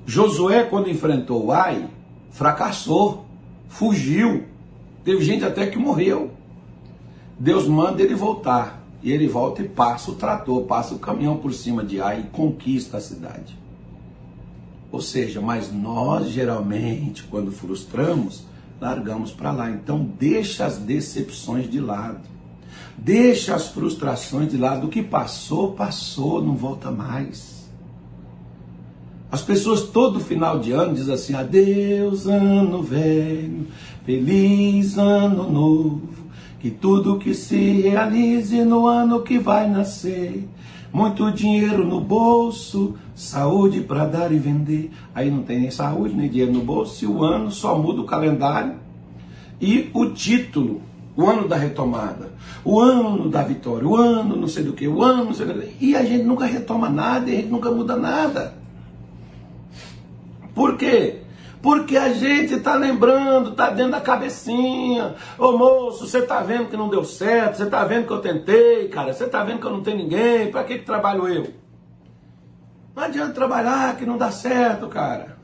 Josué, 0.06 0.64
quando 0.64 0.90
enfrentou 0.90 1.46
o 1.46 1.52
Ai, 1.52 1.88
fracassou, 2.30 3.26
fugiu. 3.68 4.46
Teve 5.04 5.24
gente 5.24 5.44
até 5.44 5.66
que 5.66 5.78
morreu. 5.78 6.30
Deus 7.38 7.66
manda 7.66 8.02
ele 8.02 8.14
voltar. 8.14 8.80
E 9.02 9.10
ele 9.10 9.26
volta 9.26 9.62
e 9.62 9.68
passa 9.68 10.12
o 10.12 10.14
trator, 10.14 10.62
passa 10.62 10.94
o 10.94 10.98
caminhão 10.98 11.36
por 11.36 11.52
cima 11.52 11.84
de 11.84 12.00
Ai 12.00 12.20
e 12.20 12.30
conquista 12.30 12.98
a 12.98 13.00
cidade. 13.00 13.61
Ou 14.92 15.00
seja, 15.00 15.40
mas 15.40 15.72
nós 15.72 16.28
geralmente, 16.28 17.22
quando 17.24 17.50
frustramos, 17.50 18.44
largamos 18.78 19.32
para 19.32 19.50
lá. 19.50 19.70
Então, 19.70 20.06
deixa 20.20 20.66
as 20.66 20.76
decepções 20.76 21.68
de 21.70 21.80
lado. 21.80 22.20
Deixa 22.98 23.54
as 23.54 23.68
frustrações 23.68 24.50
de 24.50 24.58
lado. 24.58 24.86
O 24.86 24.90
que 24.90 25.02
passou, 25.02 25.72
passou, 25.72 26.44
não 26.44 26.54
volta 26.54 26.90
mais. 26.90 27.52
As 29.30 29.40
pessoas 29.40 29.84
todo 29.84 30.20
final 30.20 30.58
de 30.58 30.72
ano 30.72 30.94
dizem 30.94 31.14
assim: 31.14 31.34
adeus, 31.34 32.26
ano 32.26 32.82
velho, 32.82 33.66
feliz 34.04 34.98
ano 34.98 35.50
novo, 35.50 36.26
que 36.60 36.70
tudo 36.70 37.18
que 37.18 37.32
se 37.32 37.80
realize 37.80 38.62
no 38.62 38.86
ano 38.86 39.22
que 39.22 39.38
vai 39.38 39.70
nascer. 39.70 40.46
Muito 40.92 41.30
dinheiro 41.32 41.86
no 41.86 42.00
bolso, 42.00 42.94
saúde 43.14 43.80
para 43.80 44.04
dar 44.04 44.30
e 44.30 44.38
vender. 44.38 44.90
Aí 45.14 45.30
não 45.30 45.42
tem 45.42 45.60
nem 45.60 45.70
saúde, 45.70 46.14
nem 46.14 46.28
dinheiro 46.28 46.52
no 46.52 46.60
bolso, 46.60 47.04
e 47.04 47.08
o 47.08 47.22
ano 47.24 47.50
só 47.50 47.78
muda 47.78 48.02
o 48.02 48.06
calendário 48.06 48.74
e 49.60 49.88
o 49.94 50.10
título 50.10 50.82
o 51.16 51.26
ano 51.26 51.46
da 51.46 51.56
retomada, 51.56 52.32
o 52.64 52.80
ano 52.80 53.28
da 53.28 53.42
vitória, 53.42 53.86
o 53.86 53.96
ano 53.96 54.36
não 54.36 54.48
sei 54.48 54.64
do 54.64 54.72
que, 54.72 54.88
o 54.88 55.02
ano 55.02 55.26
não 55.26 55.34
sei 55.34 55.46
do 55.46 55.54
que. 55.54 55.84
E 55.84 55.94
a 55.94 56.02
gente 56.04 56.24
nunca 56.24 56.46
retoma 56.46 56.88
nada, 56.88 57.30
e 57.30 57.34
a 57.34 57.36
gente 57.36 57.50
nunca 57.50 57.70
muda 57.70 57.96
nada. 57.96 58.54
Por 60.54 60.76
quê? 60.76 61.21
Porque 61.62 61.96
a 61.96 62.12
gente 62.12 62.54
está 62.54 62.74
lembrando, 62.74 63.50
está 63.50 63.70
dentro 63.70 63.92
da 63.92 64.00
cabecinha. 64.00 65.14
Ô 65.38 65.52
moço, 65.52 66.08
você 66.08 66.18
está 66.18 66.40
vendo 66.40 66.68
que 66.68 66.76
não 66.76 66.88
deu 66.88 67.04
certo, 67.04 67.56
você 67.56 67.62
está 67.62 67.84
vendo 67.84 68.06
que 68.08 68.12
eu 68.12 68.20
tentei, 68.20 68.88
cara, 68.88 69.12
você 69.12 69.24
está 69.24 69.44
vendo 69.44 69.60
que 69.60 69.66
eu 69.66 69.70
não 69.70 69.80
tenho 69.80 69.98
ninguém, 69.98 70.50
para 70.50 70.64
que, 70.64 70.78
que 70.78 70.84
trabalho 70.84 71.28
eu? 71.28 71.46
Não 72.96 73.04
adianta 73.04 73.32
trabalhar 73.32 73.96
que 73.96 74.04
não 74.04 74.18
dá 74.18 74.32
certo, 74.32 74.88
cara. 74.88 75.38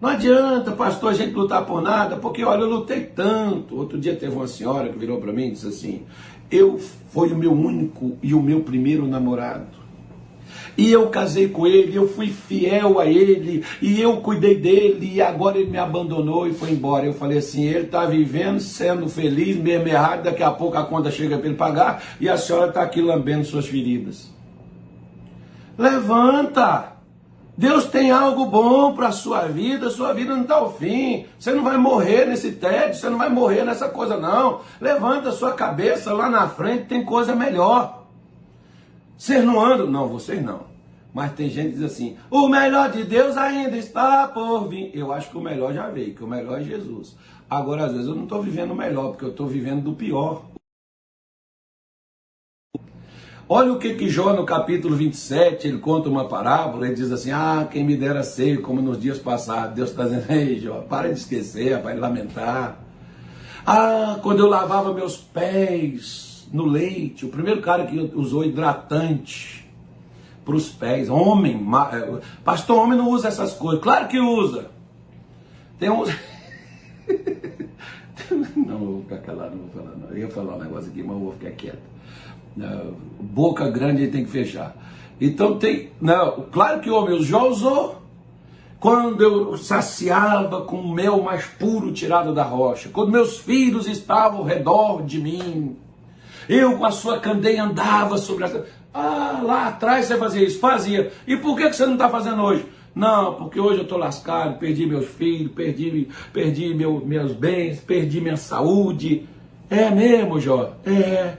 Não 0.00 0.10
adianta, 0.10 0.70
pastor, 0.72 1.10
a 1.10 1.14
gente 1.14 1.34
lutar 1.34 1.66
por 1.66 1.82
nada, 1.82 2.16
porque 2.16 2.44
olha, 2.44 2.60
eu 2.60 2.68
lutei 2.68 3.00
tanto. 3.00 3.76
Outro 3.76 3.98
dia 3.98 4.14
teve 4.14 4.36
uma 4.36 4.46
senhora 4.46 4.88
que 4.88 4.98
virou 4.98 5.18
para 5.18 5.32
mim 5.32 5.46
e 5.46 5.50
disse 5.52 5.66
assim: 5.66 6.02
Eu 6.50 6.78
fui 6.78 7.32
o 7.32 7.36
meu 7.36 7.52
único 7.52 8.16
e 8.22 8.34
o 8.34 8.42
meu 8.42 8.60
primeiro 8.60 9.06
namorado. 9.06 9.83
E 10.76 10.90
eu 10.90 11.08
casei 11.08 11.48
com 11.48 11.66
ele, 11.66 11.96
eu 11.96 12.08
fui 12.08 12.28
fiel 12.28 12.98
a 12.98 13.06
ele, 13.06 13.64
e 13.80 14.00
eu 14.00 14.16
cuidei 14.18 14.56
dele, 14.56 15.12
e 15.14 15.22
agora 15.22 15.58
ele 15.58 15.70
me 15.70 15.78
abandonou 15.78 16.46
e 16.48 16.52
foi 16.52 16.70
embora. 16.70 17.06
Eu 17.06 17.14
falei 17.14 17.38
assim: 17.38 17.64
ele 17.64 17.84
está 17.84 18.04
vivendo, 18.06 18.60
sendo 18.60 19.08
feliz, 19.08 19.56
mesmo 19.56 19.88
errado, 19.88 20.24
daqui 20.24 20.42
a 20.42 20.50
pouco 20.50 20.76
a 20.76 20.84
conta 20.84 21.10
chega 21.10 21.38
para 21.38 21.46
ele 21.46 21.56
pagar, 21.56 22.02
e 22.20 22.28
a 22.28 22.36
senhora 22.36 22.68
está 22.68 22.82
aqui 22.82 23.00
lambendo 23.00 23.44
suas 23.44 23.66
feridas. 23.66 24.32
Levanta! 25.78 26.94
Deus 27.56 27.86
tem 27.86 28.10
algo 28.10 28.46
bom 28.46 28.94
para 28.94 29.08
a 29.08 29.12
sua 29.12 29.42
vida, 29.42 29.88
sua 29.88 30.12
vida 30.12 30.34
não 30.34 30.42
está 30.42 30.56
ao 30.56 30.72
fim. 30.72 31.24
Você 31.38 31.52
não 31.52 31.62
vai 31.62 31.76
morrer 31.76 32.26
nesse 32.26 32.52
tédio, 32.52 32.94
você 32.94 33.08
não 33.08 33.16
vai 33.16 33.28
morrer 33.28 33.64
nessa 33.64 33.88
coisa, 33.88 34.16
não. 34.16 34.60
Levanta 34.80 35.28
a 35.28 35.32
sua 35.32 35.52
cabeça 35.52 36.12
lá 36.12 36.28
na 36.28 36.48
frente, 36.48 36.86
tem 36.86 37.04
coisa 37.04 37.34
melhor. 37.34 38.03
Vocês 39.16 39.44
não 39.44 39.64
andam? 39.64 39.90
Não, 39.90 40.08
vocês 40.08 40.42
não. 40.42 40.74
Mas 41.14 41.32
tem 41.32 41.48
gente 41.48 41.70
que 41.70 41.74
diz 41.76 41.84
assim: 41.84 42.16
o 42.30 42.48
melhor 42.48 42.90
de 42.90 43.04
Deus 43.04 43.36
ainda 43.36 43.76
está 43.76 44.26
por 44.26 44.68
vir. 44.68 44.90
Eu 44.92 45.12
acho 45.12 45.30
que 45.30 45.38
o 45.38 45.40
melhor 45.40 45.72
já 45.72 45.88
veio, 45.88 46.14
que 46.14 46.24
o 46.24 46.26
melhor 46.26 46.60
é 46.60 46.64
Jesus. 46.64 47.16
Agora, 47.48 47.84
às 47.84 47.92
vezes, 47.92 48.08
eu 48.08 48.16
não 48.16 48.24
estou 48.24 48.42
vivendo 48.42 48.72
o 48.72 48.76
melhor, 48.76 49.10
porque 49.10 49.24
eu 49.24 49.30
estou 49.30 49.46
vivendo 49.46 49.84
do 49.84 49.92
pior. 49.92 50.42
Olha 53.46 53.72
o 53.74 53.78
que 53.78 53.94
que 53.94 54.08
Jó 54.08 54.32
no 54.32 54.46
capítulo 54.46 54.96
27, 54.96 55.68
ele 55.68 55.78
conta 55.78 56.08
uma 56.08 56.26
parábola, 56.26 56.86
ele 56.86 56.94
diz 56.94 57.12
assim, 57.12 57.30
ah, 57.30 57.68
quem 57.70 57.84
me 57.84 57.94
dera 57.94 58.22
ser 58.22 58.62
como 58.62 58.80
nos 58.80 58.98
dias 58.98 59.18
passados. 59.18 59.74
Deus 59.74 59.90
está 59.90 60.04
dizendo, 60.04 60.32
ei 60.32 60.58
Jó, 60.58 60.80
para 60.80 61.12
de 61.12 61.18
esquecer, 61.18 61.80
vai 61.82 61.94
lamentar. 61.94 62.78
Ah, 63.66 64.18
quando 64.22 64.38
eu 64.40 64.48
lavava 64.48 64.94
meus 64.94 65.18
pés 65.18 66.33
no 66.54 66.64
leite, 66.64 67.26
o 67.26 67.28
primeiro 67.28 67.60
cara 67.60 67.84
que 67.84 68.12
usou 68.14 68.44
hidratante 68.44 69.68
para 70.44 70.54
os 70.54 70.70
pés, 70.70 71.10
homem, 71.10 71.66
eh, 71.92 72.20
pastor, 72.42 72.78
homem 72.78 72.96
não 72.96 73.10
usa 73.10 73.28
essas 73.28 73.54
coisas. 73.54 73.82
Claro 73.82 74.08
que 74.08 74.18
usa. 74.18 74.70
Tem 75.78 75.90
uns... 75.90 76.08
não, 78.56 78.78
vou 78.78 79.02
ficar 79.02 79.18
calado, 79.18 79.56
não 79.56 79.66
vou 79.66 79.82
falar 79.82 79.96
não. 79.96 80.08
Eu 80.10 80.18
ia 80.18 80.30
falar 80.30 80.54
um 80.56 80.58
negócio 80.60 80.90
aqui, 80.90 81.02
mas 81.02 81.18
vou 81.18 81.32
ficar 81.32 81.50
quieto 81.50 81.94
boca 83.20 83.68
grande 83.68 84.08
tem 84.08 84.24
que 84.24 84.30
fechar. 84.30 84.76
Então 85.20 85.58
tem, 85.58 85.90
não, 86.00 86.46
claro 86.52 86.80
que 86.80 86.90
o 86.90 86.96
homem 86.96 87.22
já 87.22 87.42
usou 87.42 88.02
quando 88.80 89.22
eu 89.22 89.56
saciava 89.56 90.62
com 90.62 90.76
o 90.76 90.92
mel 90.92 91.22
mais 91.22 91.46
puro 91.46 91.92
tirado 91.92 92.34
da 92.34 92.42
rocha, 92.42 92.90
quando 92.92 93.10
meus 93.10 93.38
filhos 93.38 93.88
estavam 93.88 94.40
ao 94.40 94.44
redor 94.44 95.02
de 95.02 95.18
mim, 95.20 95.76
eu 96.48 96.76
com 96.76 96.84
a 96.84 96.90
sua 96.90 97.18
candeia 97.18 97.62
andava 97.62 98.18
sobre 98.18 98.44
essa. 98.44 98.66
Ah, 98.92 99.40
lá 99.42 99.68
atrás 99.68 100.06
você 100.06 100.16
fazia 100.16 100.44
isso, 100.44 100.58
fazia. 100.58 101.12
E 101.26 101.36
por 101.36 101.56
que 101.56 101.72
você 101.72 101.84
não 101.84 101.94
está 101.94 102.08
fazendo 102.08 102.42
hoje? 102.42 102.66
Não, 102.94 103.34
porque 103.34 103.58
hoje 103.58 103.78
eu 103.78 103.82
estou 103.82 103.98
lascado, 103.98 104.58
perdi 104.58 104.86
meus 104.86 105.06
filhos, 105.06 105.50
perdi, 105.52 106.08
perdi 106.32 106.72
meu, 106.74 107.04
meus 107.04 107.32
bens, 107.32 107.80
perdi 107.80 108.20
minha 108.20 108.36
saúde. 108.36 109.26
É 109.68 109.90
mesmo, 109.90 110.38
Jó? 110.38 110.74
É. 110.86 111.38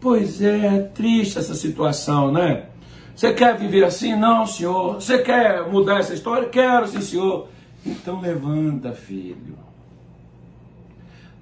Pois 0.00 0.42
é, 0.42 0.90
triste 0.94 1.38
essa 1.38 1.54
situação, 1.54 2.32
né? 2.32 2.66
Você 3.14 3.32
quer 3.32 3.56
viver 3.56 3.84
assim? 3.84 4.14
Não, 4.14 4.44
senhor. 4.46 4.96
Você 4.96 5.18
quer 5.18 5.66
mudar 5.70 6.00
essa 6.00 6.12
história? 6.12 6.48
Quero, 6.48 6.86
sim, 6.86 7.00
senhor. 7.00 7.48
Então 7.84 8.20
levanta, 8.20 8.92
filho. 8.92 9.56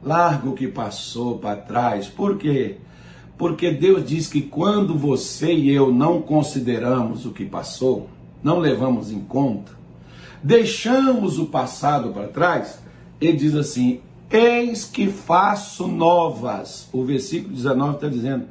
Larga 0.02 0.48
o 0.48 0.52
que 0.52 0.68
passou 0.68 1.38
para 1.38 1.56
trás. 1.56 2.06
Por 2.06 2.36
quê? 2.36 2.76
Porque 3.36 3.70
Deus 3.70 4.06
diz 4.06 4.28
que 4.28 4.40
quando 4.40 4.96
você 4.96 5.52
e 5.52 5.70
eu 5.70 5.92
não 5.92 6.22
consideramos 6.22 7.26
o 7.26 7.32
que 7.32 7.44
passou, 7.44 8.08
não 8.42 8.58
levamos 8.58 9.10
em 9.10 9.20
conta, 9.20 9.72
deixamos 10.42 11.38
o 11.38 11.46
passado 11.46 12.10
para 12.10 12.28
trás, 12.28 12.80
ele 13.20 13.36
diz 13.36 13.54
assim: 13.54 14.00
Eis 14.30 14.84
que 14.84 15.08
faço 15.10 15.88
novas. 15.88 16.88
O 16.92 17.04
versículo 17.04 17.54
19 17.54 17.94
está 17.94 18.08
dizendo: 18.08 18.46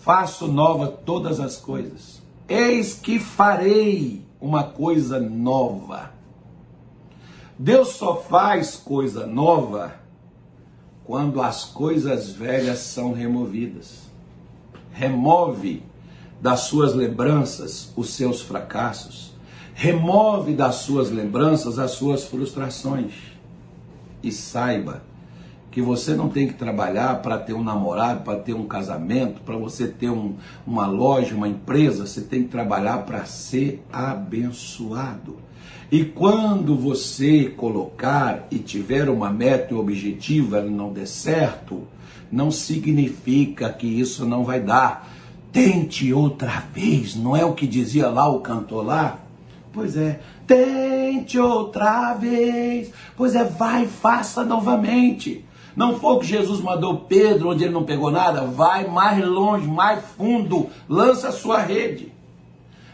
Faço 0.00 0.48
nova 0.48 0.88
todas 0.88 1.40
as 1.40 1.56
coisas. 1.56 2.22
Eis 2.48 2.94
que 2.94 3.18
farei 3.18 4.22
uma 4.40 4.64
coisa 4.64 5.18
nova. 5.18 6.10
Deus 7.58 7.88
só 7.88 8.16
faz 8.16 8.76
coisa 8.76 9.26
nova 9.26 9.94
quando 11.04 11.40
as 11.40 11.64
coisas 11.64 12.30
velhas 12.30 12.80
são 12.80 13.12
removidas. 13.12 14.05
Remove 14.98 15.82
das 16.40 16.60
suas 16.60 16.94
lembranças 16.94 17.92
os 17.94 18.14
seus 18.14 18.40
fracassos. 18.40 19.34
Remove 19.74 20.54
das 20.54 20.76
suas 20.76 21.10
lembranças 21.10 21.78
as 21.78 21.90
suas 21.90 22.24
frustrações. 22.24 23.12
E 24.22 24.32
saiba 24.32 25.02
que 25.70 25.82
você 25.82 26.14
não 26.14 26.30
tem 26.30 26.48
que 26.48 26.54
trabalhar 26.54 27.20
para 27.20 27.36
ter 27.36 27.52
um 27.52 27.62
namorado, 27.62 28.22
para 28.22 28.38
ter 28.38 28.54
um 28.54 28.66
casamento, 28.66 29.42
para 29.42 29.58
você 29.58 29.86
ter 29.86 30.08
um, 30.08 30.36
uma 30.66 30.86
loja, 30.86 31.34
uma 31.34 31.46
empresa, 31.46 32.06
você 32.06 32.22
tem 32.22 32.44
que 32.44 32.48
trabalhar 32.48 33.04
para 33.04 33.26
ser 33.26 33.84
abençoado. 33.92 35.36
E 35.92 36.06
quando 36.06 36.74
você 36.74 37.52
colocar 37.54 38.46
e 38.50 38.58
tiver 38.58 39.10
uma 39.10 39.28
meta 39.28 39.74
e 39.74 39.76
um 39.76 39.80
objetivo, 39.80 40.56
ela 40.56 40.70
não 40.70 40.90
der 40.90 41.06
certo, 41.06 41.86
não 42.30 42.50
significa 42.50 43.72
que 43.72 43.86
isso 43.86 44.24
não 44.24 44.44
vai 44.44 44.60
dar. 44.60 45.08
Tente 45.52 46.12
outra 46.12 46.62
vez, 46.72 47.14
não 47.14 47.36
é 47.36 47.44
o 47.44 47.54
que 47.54 47.66
dizia 47.66 48.08
lá 48.08 48.28
o 48.28 48.40
cantor 48.40 48.84
lá? 48.84 49.18
Pois 49.72 49.96
é, 49.96 50.20
tente 50.46 51.38
outra 51.38 52.14
vez. 52.14 52.92
Pois 53.16 53.34
é, 53.34 53.44
vai, 53.44 53.86
faça 53.86 54.44
novamente. 54.44 55.44
Não 55.76 55.98
foi 55.98 56.12
o 56.14 56.18
que 56.18 56.26
Jesus 56.26 56.60
mandou 56.60 57.00
Pedro, 57.00 57.50
onde 57.50 57.64
ele 57.64 57.72
não 57.74 57.84
pegou 57.84 58.10
nada? 58.10 58.42
Vai 58.42 58.88
mais 58.88 59.22
longe, 59.22 59.68
mais 59.68 60.02
fundo, 60.16 60.68
lança 60.88 61.28
a 61.28 61.32
sua 61.32 61.60
rede. 61.60 62.15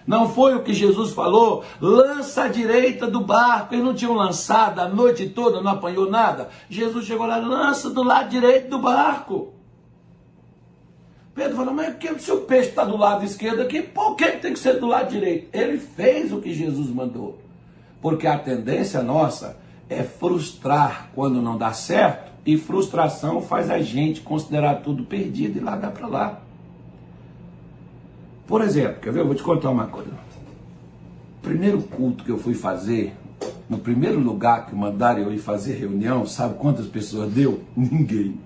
Não 0.07 0.29
foi 0.29 0.55
o 0.55 0.63
que 0.63 0.75
Jesus 0.75 1.13
falou? 1.13 1.65
Lança 1.81 2.45
à 2.45 2.49
direita 2.49 3.07
do 3.07 3.21
barco. 3.21 3.75
Eles 3.75 3.85
não 3.85 3.95
tinham 3.95 4.15
lançado 4.15 4.81
a 4.81 4.89
noite 4.89 5.29
toda, 5.29 5.61
não 5.61 5.73
apanhou 5.73 6.11
nada. 6.11 6.49
Jesus 6.69 7.07
chegou 7.07 7.27
lá, 7.27 7.37
lança 7.37 7.91
do 7.91 8.03
lado 8.03 8.29
direito 8.29 8.69
do 8.69 8.79
barco. 8.79 9.53
Pedro 11.35 11.57
falou, 11.57 11.73
mas 11.73 11.97
se 12.21 12.31
o 12.31 12.43
peixe 12.43 12.69
está 12.69 12.85
do 12.85 12.97
lado 12.97 13.25
esquerdo 13.25 13.63
aqui, 13.63 13.81
por 13.81 14.17
que 14.17 14.33
tem 14.33 14.53
que 14.53 14.59
ser 14.59 14.79
do 14.79 14.87
lado 14.87 15.11
direito? 15.11 15.49
Ele 15.53 15.79
fez 15.79 16.33
o 16.33 16.41
que 16.41 16.53
Jesus 16.53 16.89
mandou. 16.89 17.39
Porque 18.03 18.27
a 18.27 18.39
tendência 18.39 19.03
nossa 19.03 19.57
é 19.89 20.03
frustrar 20.03 21.11
quando 21.15 21.41
não 21.41 21.57
dá 21.57 21.73
certo 21.73 22.33
e 22.45 22.57
frustração 22.59 23.41
faz 23.41 23.71
a 23.71 23.81
gente 23.81 24.21
considerar 24.21 24.83
tudo 24.83 25.05
perdido 25.05 25.59
e 25.59 25.61
largar 25.61 25.93
para 25.93 26.07
lá. 26.07 26.41
Por 28.53 28.61
exemplo, 28.61 29.01
quer 29.01 29.11
ver? 29.11 29.21
Eu 29.21 29.27
vou 29.27 29.35
te 29.35 29.43
contar 29.43 29.71
uma 29.71 29.87
coisa. 29.87 30.11
Primeiro 31.41 31.81
culto 31.81 32.23
que 32.23 32.29
eu 32.29 32.37
fui 32.37 32.53
fazer, 32.53 33.15
no 33.67 33.79
primeiro 33.79 34.21
lugar 34.21 34.67
que 34.67 34.75
mandaram 34.75 35.23
eu 35.23 35.33
ir 35.33 35.39
fazer 35.39 35.73
reunião, 35.77 36.27
sabe 36.27 36.59
quantas 36.59 36.85
pessoas 36.85 37.33
deu? 37.33 37.63
Ninguém. 37.75 38.39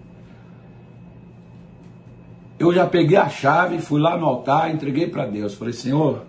eu 2.57 2.73
já 2.73 2.87
peguei 2.87 3.16
a 3.16 3.29
chave, 3.29 3.81
fui 3.81 4.01
lá 4.01 4.16
no 4.16 4.27
altar, 4.27 4.73
entreguei 4.73 5.09
para 5.09 5.27
Deus. 5.27 5.55
Falei, 5.55 5.75
Senhor, 5.75 6.23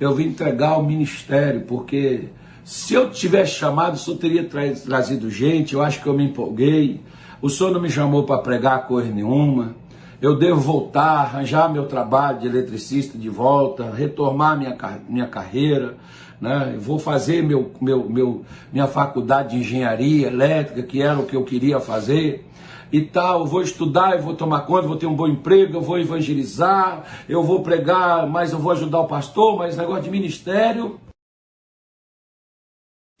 eu 0.00 0.14
vim 0.14 0.28
entregar 0.28 0.78
o 0.78 0.82
ministério, 0.82 1.66
porque 1.68 2.30
se 2.64 2.94
eu 2.94 3.10
tivesse 3.10 3.52
chamado, 3.52 3.96
o 3.96 3.98
Senhor 3.98 4.16
teria 4.16 4.48
trazido 4.48 5.28
gente, 5.28 5.74
eu 5.74 5.82
acho 5.82 6.02
que 6.02 6.06
eu 6.06 6.14
me 6.14 6.24
empolguei. 6.24 7.02
O 7.42 7.50
Senhor 7.50 7.70
não 7.70 7.82
me 7.82 7.90
chamou 7.90 8.24
para 8.24 8.40
pregar 8.40 8.86
coisa 8.86 9.12
nenhuma. 9.12 9.74
Eu 10.20 10.36
devo 10.36 10.60
voltar, 10.60 11.20
arranjar 11.20 11.72
meu 11.72 11.86
trabalho 11.86 12.40
de 12.40 12.46
eletricista 12.46 13.16
de 13.16 13.30
volta, 13.30 13.90
retomar 13.90 14.58
minha, 14.58 14.76
minha 15.08 15.26
carreira. 15.26 15.96
Né? 16.38 16.76
Vou 16.78 16.98
fazer 16.98 17.42
meu, 17.42 17.72
meu, 17.80 18.08
meu, 18.08 18.44
minha 18.70 18.86
faculdade 18.86 19.50
de 19.50 19.56
engenharia 19.56 20.26
elétrica, 20.26 20.82
que 20.82 21.00
era 21.00 21.18
o 21.18 21.26
que 21.26 21.36
eu 21.36 21.44
queria 21.44 21.80
fazer 21.80 22.46
e 22.92 23.00
tal, 23.00 23.46
vou 23.46 23.62
estudar, 23.62 24.16
eu 24.16 24.22
vou 24.22 24.34
tomar 24.34 24.62
conta, 24.62 24.86
vou 24.88 24.96
ter 24.96 25.06
um 25.06 25.14
bom 25.14 25.28
emprego, 25.28 25.76
eu 25.76 25.80
vou 25.80 25.98
evangelizar, 25.98 27.24
eu 27.28 27.42
vou 27.42 27.62
pregar, 27.62 28.26
mas 28.26 28.52
eu 28.52 28.58
vou 28.58 28.72
ajudar 28.72 29.00
o 29.00 29.06
pastor, 29.06 29.56
mas 29.56 29.76
negócio 29.76 30.04
de 30.04 30.10
ministério. 30.10 30.98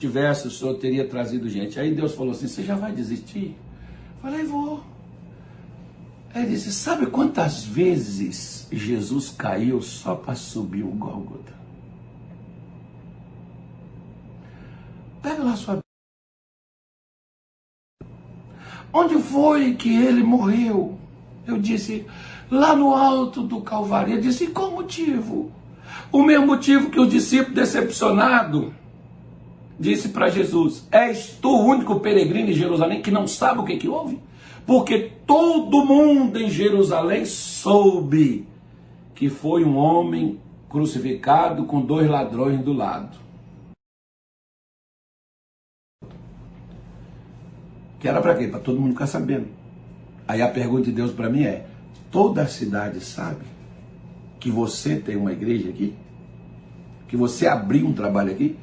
Se 0.00 0.08
tivesse, 0.08 0.48
o 0.48 0.50
senhor 0.50 0.74
teria 0.74 1.06
trazido 1.06 1.48
gente. 1.48 1.78
Aí 1.78 1.94
Deus 1.94 2.14
falou 2.14 2.32
assim: 2.32 2.48
Você 2.48 2.62
já 2.62 2.74
vai 2.74 2.90
desistir? 2.90 3.56
Eu 4.16 4.22
falei: 4.22 4.44
Vou. 4.44 4.89
Aí 6.34 6.46
disse: 6.46 6.72
Sabe 6.72 7.06
quantas 7.06 7.64
vezes 7.64 8.68
Jesus 8.70 9.30
caiu 9.30 9.82
só 9.82 10.14
para 10.14 10.34
subir 10.34 10.82
o 10.82 10.90
Gólgota? 10.90 11.52
Pega 15.22 15.42
lá 15.42 15.56
sua 15.56 15.80
Onde 18.92 19.18
foi 19.22 19.74
que 19.74 19.94
ele 19.94 20.22
morreu? 20.22 20.98
Eu 21.46 21.58
disse, 21.58 22.06
lá 22.50 22.74
no 22.74 22.94
alto 22.94 23.42
do 23.42 23.60
Calvário. 23.60 24.14
Ele 24.14 24.22
disse, 24.22 24.44
e 24.44 24.48
qual 24.48 24.72
motivo? 24.72 25.52
O 26.10 26.22
mesmo 26.22 26.46
motivo 26.46 26.90
que 26.90 26.98
o 26.98 27.06
discípulo 27.06 27.54
decepcionado 27.54 28.74
disse 29.78 30.08
para 30.08 30.28
Jesus: 30.28 30.86
És 30.90 31.38
tu 31.40 31.50
o 31.50 31.64
único 31.64 32.00
peregrino 32.00 32.50
em 32.50 32.54
Jerusalém 32.54 33.00
que 33.00 33.10
não 33.10 33.26
sabe 33.26 33.60
o 33.60 33.64
que, 33.64 33.76
que 33.76 33.88
houve? 33.88 34.18
Porque 34.70 35.10
todo 35.26 35.84
mundo 35.84 36.38
em 36.38 36.48
Jerusalém 36.48 37.24
soube 37.24 38.46
que 39.16 39.28
foi 39.28 39.64
um 39.64 39.76
homem 39.76 40.38
crucificado 40.68 41.64
com 41.64 41.80
dois 41.80 42.08
ladrões 42.08 42.60
do 42.60 42.72
lado. 42.72 43.18
Que 47.98 48.06
era 48.06 48.22
para 48.22 48.36
quê? 48.36 48.46
Para 48.46 48.60
todo 48.60 48.80
mundo 48.80 48.92
ficar 48.92 49.08
sabendo. 49.08 49.48
Aí 50.28 50.40
a 50.40 50.46
pergunta 50.46 50.84
de 50.84 50.92
Deus 50.92 51.10
para 51.10 51.28
mim 51.28 51.42
é: 51.42 51.66
toda 52.08 52.42
a 52.42 52.46
cidade 52.46 53.00
sabe 53.00 53.44
que 54.38 54.52
você 54.52 54.94
tem 54.94 55.16
uma 55.16 55.32
igreja 55.32 55.68
aqui? 55.68 55.96
Que 57.08 57.16
você 57.16 57.48
abriu 57.48 57.88
um 57.88 57.92
trabalho 57.92 58.30
aqui? 58.30 58.56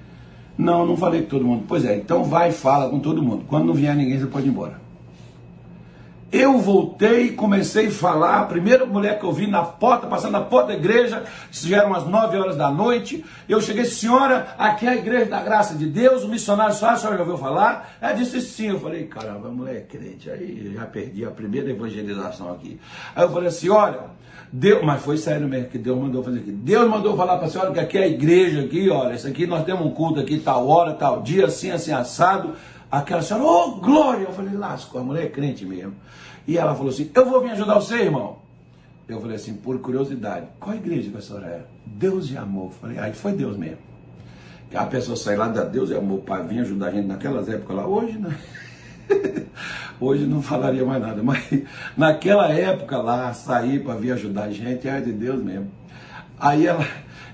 Não, 0.58 0.86
não 0.86 0.96
falei 0.96 1.24
com 1.24 1.28
todo 1.28 1.44
mundo. 1.44 1.66
Pois 1.68 1.84
é, 1.84 1.98
então 1.98 2.24
vai 2.24 2.52
e 2.52 2.54
fala 2.54 2.90
com 2.90 3.02
todo 3.02 3.22
mundo. 3.22 3.44
Quando 3.46 3.66
não 3.66 3.74
vier 3.74 3.94
ninguém, 3.94 4.18
você 4.18 4.28
pode 4.28 4.48
ir 4.48 4.52
embora. 4.52 4.87
Eu 6.32 6.58
voltei 6.58 7.28
e 7.28 7.32
comecei 7.32 7.88
a 7.88 7.92
falar. 7.92 8.42
A 8.42 8.46
primeira 8.46 8.86
mulher 8.86 9.18
que 9.18 9.26
eu 9.26 9.32
vi 9.32 9.48
na 9.48 9.64
porta, 9.64 10.08
passando 10.08 10.34
na 10.34 10.42
porta 10.42 10.68
da 10.68 10.74
igreja, 10.74 11.24
já 11.52 11.78
eram 11.78 11.94
as 11.94 12.06
9 12.06 12.38
horas 12.38 12.58
da 12.58 12.70
noite. 12.70 13.24
Eu 13.48 13.62
cheguei, 13.62 13.86
senhora, 13.86 14.56
aqui 14.58 14.86
é 14.86 14.90
a 14.90 14.96
igreja 14.96 15.26
da 15.26 15.42
graça 15.42 15.76
de 15.76 15.86
Deus, 15.86 16.24
o 16.24 16.28
missionário 16.28 16.76
só, 16.76 16.90
a 16.90 16.96
senhora 16.98 17.18
já 17.18 17.24
ouviu 17.24 17.38
falar? 17.38 17.96
Ela 18.02 18.14
disse 18.14 18.42
sim. 18.42 18.68
Eu 18.68 18.80
falei, 18.80 19.06
caramba, 19.06 19.48
a 19.48 19.52
mulher 19.52 19.78
é 19.78 19.82
crente. 19.82 20.30
Aí 20.30 20.74
já 20.76 20.86
perdi 20.86 21.24
a 21.24 21.32
primeira 21.32 21.70
evangelização 21.70 22.52
aqui. 22.52 22.80
Aí 23.16 23.24
eu 23.24 23.30
falei 23.30 23.48
assim: 23.48 23.70
olha, 23.70 24.00
Deus, 24.52 24.84
mas 24.84 25.02
foi 25.02 25.18
sério 25.18 25.48
mesmo 25.48 25.70
que 25.70 25.78
Deus 25.78 25.98
mandou 25.98 26.24
fazer 26.24 26.40
aqui. 26.40 26.52
Deus 26.52 26.90
mandou 26.90 27.16
falar 27.16 27.38
para 27.38 27.48
a 27.48 27.50
senhora 27.50 27.72
que 27.72 27.80
aqui 27.80 27.98
é 27.98 28.04
a 28.04 28.08
igreja, 28.08 28.62
aqui, 28.62 28.90
olha, 28.90 29.14
isso 29.14 29.28
aqui 29.28 29.46
nós 29.46 29.66
temos 29.66 29.86
um 29.86 29.92
culto 29.92 30.20
aqui, 30.20 30.40
tal 30.40 30.68
hora, 30.68 30.94
tal 30.94 31.22
dia, 31.22 31.46
assim, 31.46 31.72
assim, 31.72 31.92
assado. 31.92 32.54
Aquela 32.90 33.22
senhora, 33.22 33.46
ô 33.46 33.48
oh, 33.48 33.72
glória! 33.76 34.24
Eu 34.24 34.34
falei, 34.34 34.54
lasco, 34.54 34.98
a 34.98 35.04
mulher 35.04 35.26
é 35.26 35.30
crente 35.30 35.66
mesmo. 35.66 35.96
E 36.48 36.58
ela 36.58 36.74
falou 36.74 36.90
assim: 36.90 37.12
Eu 37.14 37.30
vou 37.30 37.42
vir 37.42 37.52
ajudar 37.52 37.76
você, 37.76 37.96
irmão. 37.96 38.38
Eu 39.08 39.22
falei 39.22 39.38
assim, 39.38 39.54
por 39.54 39.80
curiosidade, 39.80 40.48
qual 40.60 40.76
igreja 40.76 41.10
que 41.10 41.18
a 41.18 41.22
senhora 41.22 41.48
é? 41.48 41.62
Deus 41.86 42.30
e 42.30 42.38
amor. 42.38 42.66
Eu 42.66 42.72
falei, 42.72 43.00
aí 43.00 43.14
foi 43.14 43.32
Deus 43.32 43.56
mesmo. 43.56 43.78
A 44.74 44.86
pessoa 44.86 45.16
sai 45.16 45.38
lá 45.38 45.48
da 45.48 45.64
Deus 45.64 45.90
e 45.90 45.96
amor 45.96 46.20
para 46.20 46.44
vir 46.44 46.60
ajudar 46.60 46.88
a 46.88 46.92
gente 46.92 47.08
naquelas 47.08 47.48
épocas 47.48 47.78
lá, 47.78 47.88
hoje 47.88 48.18
não. 48.18 48.34
hoje 50.00 50.26
não 50.26 50.42
falaria 50.42 50.84
mais 50.84 51.02
nada, 51.02 51.24
mas 51.24 51.42
naquela 51.96 52.52
época 52.52 52.98
lá, 52.98 53.34
sair 53.34 53.82
para 53.82 53.96
vir 53.96 54.12
ajudar 54.12 54.44
a 54.44 54.52
gente, 54.52 54.90
é 54.90 55.00
de 55.00 55.14
Deus 55.14 55.42
mesmo. 55.42 55.72
Aí 56.38 56.68
ela, 56.68 56.86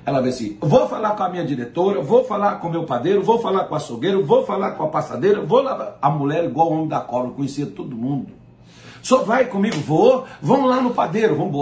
ela 0.06 0.22
vê 0.22 0.30
assim: 0.30 0.58
vou 0.60 0.88
falar 0.88 1.12
com 1.12 1.24
a 1.24 1.30
minha 1.30 1.46
diretora, 1.46 2.02
vou 2.02 2.24
falar 2.26 2.56
com 2.60 2.68
o 2.68 2.72
meu 2.72 2.84
padeiro, 2.84 3.24
vou 3.24 3.40
falar 3.40 3.66
com 3.66 3.74
o 3.74 3.78
açougueiro, 3.78 4.26
vou 4.26 4.46
falar 4.46 4.72
com 4.72 4.84
a 4.84 4.88
passadeira, 4.88 5.42
vou 5.42 5.62
lá. 5.62 5.96
A 6.02 6.10
mulher, 6.10 6.44
igual 6.44 6.70
o 6.70 6.74
homem 6.74 6.88
da 6.88 7.00
cobra, 7.00 7.32
conhecia 7.32 7.66
todo 7.66 7.96
mundo. 7.96 8.28
Só 9.02 9.24
vai 9.24 9.46
comigo, 9.46 9.78
vou. 9.78 10.26
Vamos 10.42 10.70
lá 10.70 10.82
no 10.82 10.92
padeiro, 10.92 11.36
vamos. 11.36 11.54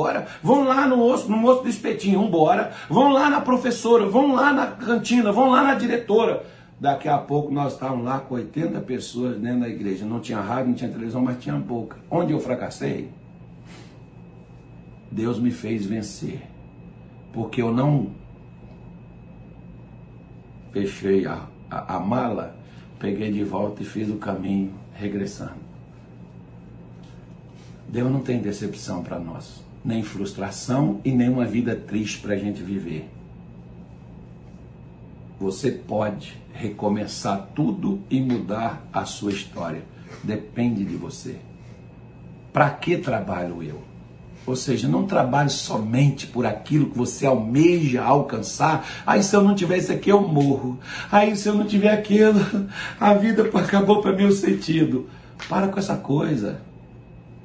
Vamos 0.44 0.68
lá 0.68 0.88
no 0.88 1.04
osso, 1.04 1.30
no 1.30 1.38
moço 1.38 1.64
do 1.64 1.70
espetinho, 1.70 2.20
vamos. 2.30 2.68
Vamos 2.90 3.14
lá 3.14 3.30
na 3.30 3.42
professora, 3.42 4.06
vamos 4.06 4.36
lá 4.36 4.54
na 4.54 4.68
cantina, 4.68 5.32
vamos 5.32 5.54
lá 5.54 5.64
na 5.64 5.76
diretora. 5.76 6.44
Daqui 6.80 7.08
a 7.08 7.18
pouco 7.18 7.52
nós 7.54 7.74
estávamos 7.74 8.06
lá 8.06 8.20
com 8.20 8.36
80 8.36 8.80
pessoas 8.82 9.38
dentro 9.38 9.62
da 9.62 9.70
igreja. 9.70 10.06
Não 10.06 10.20
tinha 10.20 10.40
rádio, 10.40 10.70
não 10.70 10.74
tinha 10.74 10.90
televisão, 10.90 11.22
mas 11.22 11.38
tinha 11.38 11.56
boca. 11.56 11.98
Onde 12.10 12.32
eu 12.32 12.40
fracassei? 12.40 13.10
Deus 15.12 15.40
me 15.40 15.52
fez 15.52 15.86
vencer. 15.86 16.42
Porque 17.34 17.62
eu 17.62 17.72
não 17.72 18.21
fechei 20.72 21.26
a, 21.26 21.46
a, 21.70 21.96
a 21.96 22.00
mala, 22.00 22.56
peguei 23.00 23.32
de 23.32 23.44
volta 23.44 23.82
e 23.82 23.86
fiz 23.86 24.10
o 24.10 24.16
caminho 24.16 24.74
regressando. 24.94 25.62
Deus 27.88 28.12
não 28.12 28.22
tem 28.22 28.40
decepção 28.40 29.04
para 29.04 29.20
nós, 29.20 29.64
nem 29.84 30.02
frustração 30.02 31.02
e 31.04 31.12
nem 31.12 31.28
uma 31.28 31.46
vida 31.46 31.76
triste 31.76 32.20
para 32.20 32.36
a 32.36 32.38
gente 32.38 32.62
viver. 32.62 33.10
Você 35.40 35.72
pode 35.72 36.40
recomeçar 36.54 37.50
tudo 37.56 38.00
e 38.10 38.22
mudar 38.22 38.88
a 38.94 39.06
sua 39.06 39.32
história. 39.32 39.84
Depende 40.24 40.86
de 40.86 40.96
você. 40.96 41.38
Para 42.54 42.70
que 42.70 42.98
trabalho 42.98 43.64
eu? 43.64 43.91
Ou 44.46 44.56
seja, 44.56 44.88
não 44.88 45.06
trabalhe 45.06 45.50
somente 45.50 46.26
por 46.26 46.46
aquilo 46.46 46.90
que 46.90 46.98
você 46.98 47.26
almeja 47.26 48.04
alcançar. 48.04 48.86
Aí 49.06 49.24
se 49.24 49.36
eu 49.36 49.44
não 49.44 49.54
tiver 49.54 49.78
isso 49.78 49.92
aqui, 49.92 50.10
eu 50.10 50.22
morro. 50.22 50.80
Aí 51.12 51.36
se 51.36 51.48
eu 51.48 51.54
não 51.54 51.66
tiver 51.66 51.92
aquilo, 51.92 52.40
a 53.00 53.14
vida 53.14 53.44
acabou 53.54 54.02
para 54.02 54.14
meu 54.14 54.32
sentido. 54.32 55.08
Para 55.48 55.68
com 55.68 55.80
essa 55.80 55.96
coisa. 55.96 56.60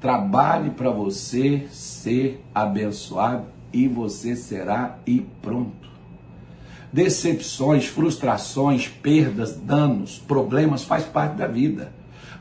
Trabalhe 0.00 0.70
para 0.70 0.90
você 0.90 1.66
ser 1.70 2.42
abençoado 2.54 3.46
e 3.72 3.86
você 3.88 4.34
será 4.34 4.98
e 5.06 5.26
pronto. 5.42 5.86
Decepções, 6.92 7.86
frustrações, 7.86 8.88
perdas, 8.88 9.54
danos, 9.54 10.18
problemas 10.18 10.82
faz 10.82 11.04
parte 11.04 11.36
da 11.36 11.46
vida 11.46 11.95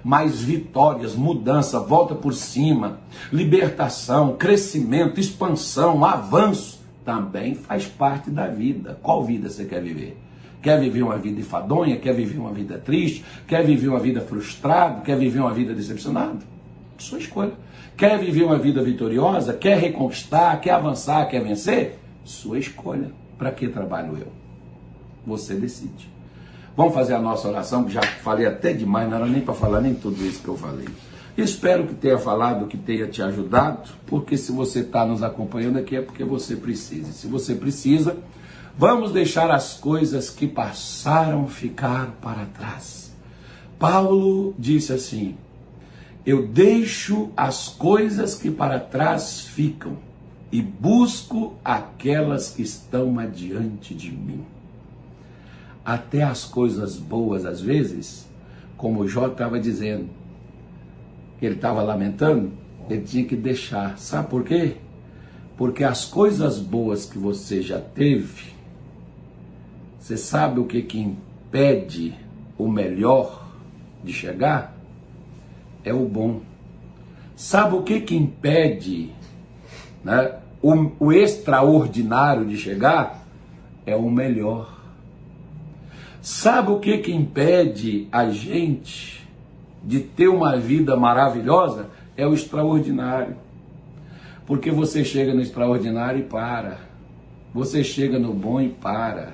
mais 0.05 0.39
vitórias, 0.39 1.15
mudança, 1.15 1.79
volta 1.79 2.13
por 2.13 2.31
cima, 2.31 2.99
libertação, 3.33 4.35
crescimento, 4.37 5.19
expansão, 5.19 6.05
avanço, 6.05 6.79
também 7.03 7.55
faz 7.55 7.87
parte 7.87 8.29
da 8.29 8.45
vida. 8.45 8.99
Qual 9.01 9.23
vida 9.23 9.49
você 9.49 9.65
quer 9.65 9.81
viver? 9.81 10.15
Quer 10.61 10.79
viver 10.79 11.01
uma 11.01 11.17
vida 11.17 11.39
enfadonha? 11.39 11.97
Quer 11.97 12.13
viver 12.13 12.37
uma 12.37 12.53
vida 12.53 12.77
triste? 12.77 13.25
Quer 13.47 13.65
viver 13.65 13.87
uma 13.87 13.99
vida 13.99 14.21
frustrada? 14.21 15.01
Quer 15.01 15.17
viver 15.17 15.39
uma 15.39 15.53
vida 15.53 15.73
decepcionada? 15.73 16.37
Sua 16.99 17.17
escolha. 17.17 17.53
Quer 17.97 18.19
viver 18.19 18.43
uma 18.43 18.59
vida 18.59 18.83
vitoriosa? 18.83 19.53
Quer 19.53 19.79
reconquistar? 19.79 20.61
Quer 20.61 20.71
avançar? 20.71 21.27
Quer 21.27 21.41
vencer? 21.43 21.97
Sua 22.23 22.59
escolha. 22.59 23.11
Para 23.39 23.49
que 23.49 23.67
trabalho 23.69 24.15
eu? 24.19 24.27
Você 25.25 25.55
decide. 25.55 26.14
Vamos 26.75 26.93
fazer 26.93 27.13
a 27.13 27.21
nossa 27.21 27.47
oração, 27.47 27.85
que 27.85 27.93
já 27.93 28.01
falei 28.01 28.45
até 28.45 28.73
demais, 28.73 29.09
não 29.09 29.15
era 29.15 29.25
nem 29.25 29.41
para 29.41 29.53
falar 29.53 29.79
nem 29.79 29.93
tudo 29.93 30.25
isso 30.25 30.41
que 30.41 30.49
eu 30.49 30.57
falei. 30.57 30.87
Espero 31.37 31.87
que 31.87 31.93
tenha 31.93 32.17
falado, 32.17 32.67
que 32.67 32.77
tenha 32.77 33.07
te 33.07 33.21
ajudado, 33.21 33.89
porque 34.05 34.35
se 34.35 34.51
você 34.51 34.79
está 34.81 35.05
nos 35.05 35.23
acompanhando 35.23 35.77
aqui 35.77 35.95
é 35.95 36.01
porque 36.01 36.23
você 36.25 36.55
precisa. 36.55 37.13
Se 37.13 37.27
você 37.27 37.55
precisa, 37.55 38.17
vamos 38.77 39.13
deixar 39.13 39.49
as 39.51 39.75
coisas 39.75 40.29
que 40.29 40.47
passaram 40.47 41.47
ficar 41.47 42.11
para 42.21 42.45
trás. 42.45 43.13
Paulo 43.79 44.53
disse 44.59 44.91
assim: 44.91 45.37
Eu 46.25 46.45
deixo 46.45 47.29
as 47.37 47.69
coisas 47.69 48.35
que 48.35 48.51
para 48.51 48.79
trás 48.79 49.41
ficam 49.41 49.97
e 50.51 50.61
busco 50.61 51.53
aquelas 51.63 52.49
que 52.49 52.63
estão 52.63 53.17
adiante 53.17 53.93
de 53.93 54.11
mim 54.11 54.54
até 55.85 56.23
as 56.23 56.43
coisas 56.43 56.97
boas, 56.97 57.45
às 57.45 57.61
vezes, 57.61 58.27
como 58.75 59.01
o 59.01 59.07
Jó 59.07 59.27
estava 59.27 59.59
dizendo, 59.59 60.09
que 61.39 61.45
ele 61.45 61.55
estava 61.55 61.83
lamentando, 61.83 62.51
ele 62.89 63.03
tinha 63.03 63.23
que 63.23 63.35
deixar. 63.35 63.97
Sabe 63.99 64.29
por 64.29 64.43
quê? 64.43 64.77
Porque 65.55 65.83
as 65.83 66.03
coisas 66.05 66.59
boas 66.59 67.05
que 67.05 67.17
você 67.17 67.61
já 67.61 67.79
teve, 67.79 68.53
você 69.99 70.17
sabe 70.17 70.59
o 70.59 70.65
que, 70.65 70.81
que 70.81 70.99
impede 70.99 72.15
o 72.57 72.67
melhor 72.67 73.47
de 74.03 74.11
chegar? 74.11 74.75
É 75.83 75.93
o 75.93 76.05
bom. 76.07 76.41
Sabe 77.35 77.75
o 77.75 77.83
que, 77.83 78.01
que 78.01 78.15
impede 78.15 79.11
né, 80.03 80.35
o, 80.61 80.91
o 80.99 81.11
extraordinário 81.11 82.45
de 82.45 82.57
chegar? 82.57 83.23
É 83.85 83.95
o 83.95 84.09
melhor. 84.09 84.74
Sabe 86.25 86.71
o 86.71 86.79
que, 86.79 86.97
que 86.97 87.13
impede 87.13 88.07
a 88.11 88.31
gente 88.31 89.23
de 89.83 89.99
ter 89.99 90.27
uma 90.27 90.57
vida 90.57 90.97
maravilhosa? 90.97 91.91
É 92.17 92.25
o 92.25 92.33
extraordinário. 92.33 93.35
Porque 94.47 94.71
você 94.71 95.05
chega 95.05 95.35
no 95.35 95.41
extraordinário 95.41 96.21
e 96.21 96.23
para. 96.23 96.79
Você 97.53 97.83
chega 97.83 98.17
no 98.17 98.33
bom 98.33 98.59
e 98.59 98.69
para. 98.69 99.33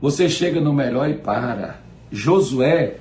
Você 0.00 0.26
chega 0.26 0.58
no 0.58 0.72
melhor 0.72 1.10
e 1.10 1.18
para. 1.18 1.80
Josué, 2.10 2.96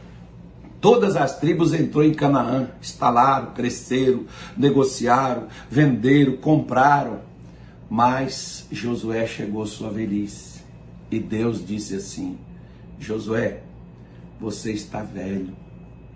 todas 0.81 1.15
as 1.15 1.39
tribos 1.39 1.73
entrou 1.73 2.03
em 2.03 2.13
Canaã, 2.13 2.67
instalaram, 2.81 3.53
cresceram, 3.53 4.25
negociaram, 4.57 5.47
venderam, 5.69 6.35
compraram. 6.35 7.19
Mas 7.89 8.67
Josué 8.69 9.25
chegou 9.25 9.63
à 9.63 9.67
sua 9.67 9.89
velhice. 9.89 10.61
E 11.09 11.17
Deus 11.17 11.65
disse 11.65 11.95
assim: 11.95 12.37
Josué, 13.03 13.61
você 14.39 14.71
está 14.71 15.03
velho 15.03 15.53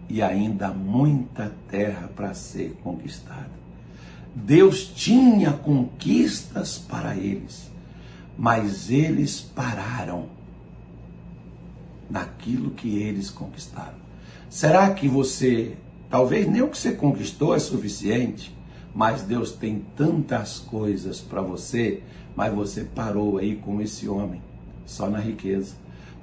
e 0.09 0.21
ainda 0.21 0.67
há 0.67 0.73
muita 0.73 1.53
terra 1.69 2.09
para 2.15 2.33
ser 2.33 2.77
conquistada. 2.81 3.51
Deus 4.33 4.85
tinha 4.95 5.51
conquistas 5.51 6.77
para 6.77 7.15
eles, 7.15 7.69
mas 8.37 8.89
eles 8.89 9.41
pararam 9.41 10.29
naquilo 12.09 12.71
que 12.71 12.97
eles 12.99 13.29
conquistaram. 13.29 13.97
Será 14.49 14.89
que 14.93 15.07
você, 15.07 15.75
talvez 16.09 16.47
nem 16.47 16.61
o 16.61 16.69
que 16.69 16.77
você 16.77 16.93
conquistou 16.93 17.53
é 17.53 17.59
suficiente, 17.59 18.55
mas 18.95 19.23
Deus 19.23 19.51
tem 19.51 19.85
tantas 19.95 20.59
coisas 20.59 21.19
para 21.19 21.41
você, 21.41 22.01
mas 22.35 22.53
você 22.53 22.83
parou 22.83 23.37
aí 23.37 23.55
com 23.55 23.81
esse 23.81 24.07
homem, 24.07 24.41
só 24.85 25.09
na 25.09 25.19
riqueza. 25.19 25.75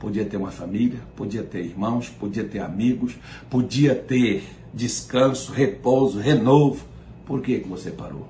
Podia 0.05 0.27
ter 0.27 0.37
uma 0.37 0.51
família, 0.51 1.01
podia 1.17 1.43
ter 1.43 1.65
irmãos, 1.65 2.11
podia 2.11 2.45
ter 2.45 2.59
amigos, 2.59 3.17
podia 3.49 3.95
ter 3.95 4.45
descanso, 4.75 5.51
repouso, 5.51 6.19
renovo. 6.19 6.85
Por 7.25 7.41
que, 7.41 7.61
que 7.61 7.67
você 7.67 7.91
parou? 7.91 8.29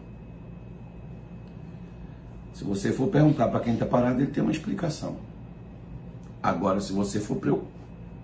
Se 2.52 2.62
você 2.62 2.92
for 2.92 3.08
perguntar 3.08 3.48
para 3.48 3.58
quem 3.58 3.72
está 3.72 3.84
parado, 3.84 4.20
ele 4.20 4.30
tem 4.30 4.40
uma 4.40 4.52
explicação. 4.52 5.16
Agora, 6.40 6.80
se 6.80 6.92
você 6.92 7.18
for 7.18 7.40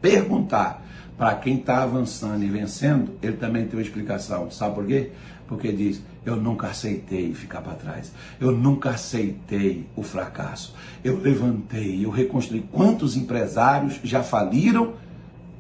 perguntar 0.01 0.87
para 1.19 1.35
quem 1.35 1.57
está 1.57 1.83
avançando 1.83 2.45
e 2.45 2.49
vencendo, 2.49 3.19
ele 3.21 3.37
também 3.37 3.67
tem 3.67 3.81
uma 3.81 3.83
explicação. 3.83 4.49
Sabe 4.49 4.77
por 4.77 4.87
quê? 4.87 5.11
Porque 5.51 5.71
diz: 5.71 6.03
Eu 6.25 6.37
nunca 6.37 6.69
aceitei 6.69 7.35
ficar 7.35 7.61
para 7.61 7.75
trás. 7.75 8.13
Eu 8.41 8.53
nunca 8.53 8.91
aceitei 8.91 9.87
o 9.95 10.03
fracasso. 10.03 10.75
Eu 11.05 11.21
levantei, 11.21 12.03
eu 12.03 12.09
reconstruí. 12.09 12.65
Quantos 12.73 13.17
empresários 13.17 14.01
já 14.03 14.23
faliram 14.23 14.95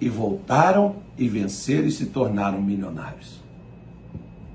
e 0.01 0.09
voltaram 0.09 0.97
e 1.19 1.29
venceram 1.29 1.89
e 1.89 1.91
se 1.91 2.07
tornaram 2.07 2.63
milionários? 2.63 3.41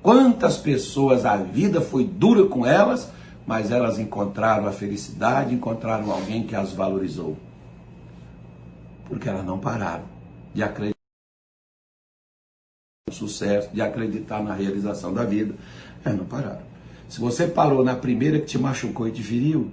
Quantas 0.02 0.58
pessoas 0.58 1.26
a 1.26 1.36
vida 1.36 1.82
foi 1.82 2.06
dura 2.06 2.46
com 2.46 2.66
elas, 2.66 3.12
mas 3.46 3.70
elas 3.70 4.00
encontraram 4.00 4.66
a 4.66 4.72
felicidade, 4.72 5.54
encontraram 5.54 6.12
alguém 6.12 6.44
que 6.44 6.56
as 6.56 6.74
valorizou 6.74 7.38
porque 9.06 9.30
elas 9.30 9.46
não 9.46 9.60
pararam 9.60 10.04
de 10.54 10.64
acreditar 10.64 10.95
sucesso, 13.16 13.70
de 13.74 13.82
acreditar 13.82 14.44
na 14.44 14.54
realização 14.54 15.14
da 15.14 15.24
vida. 15.24 15.56
Elas 16.04 16.18
não 16.18 16.26
pararam. 16.26 16.62
Se 17.08 17.20
você 17.20 17.48
parou 17.48 17.84
na 17.84 17.96
primeira 17.96 18.40
que 18.40 18.46
te 18.46 18.58
machucou 18.58 19.08
e 19.08 19.12
te 19.12 19.24
feriu, 19.24 19.70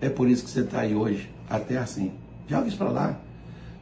é 0.00 0.08
por 0.08 0.28
isso 0.28 0.44
que 0.44 0.50
você 0.50 0.60
está 0.60 0.80
aí 0.80 0.94
hoje, 0.94 1.30
até 1.48 1.78
assim. 1.78 2.12
Joga 2.48 2.68
isso 2.68 2.76
para 2.76 2.90
lá. 2.90 3.20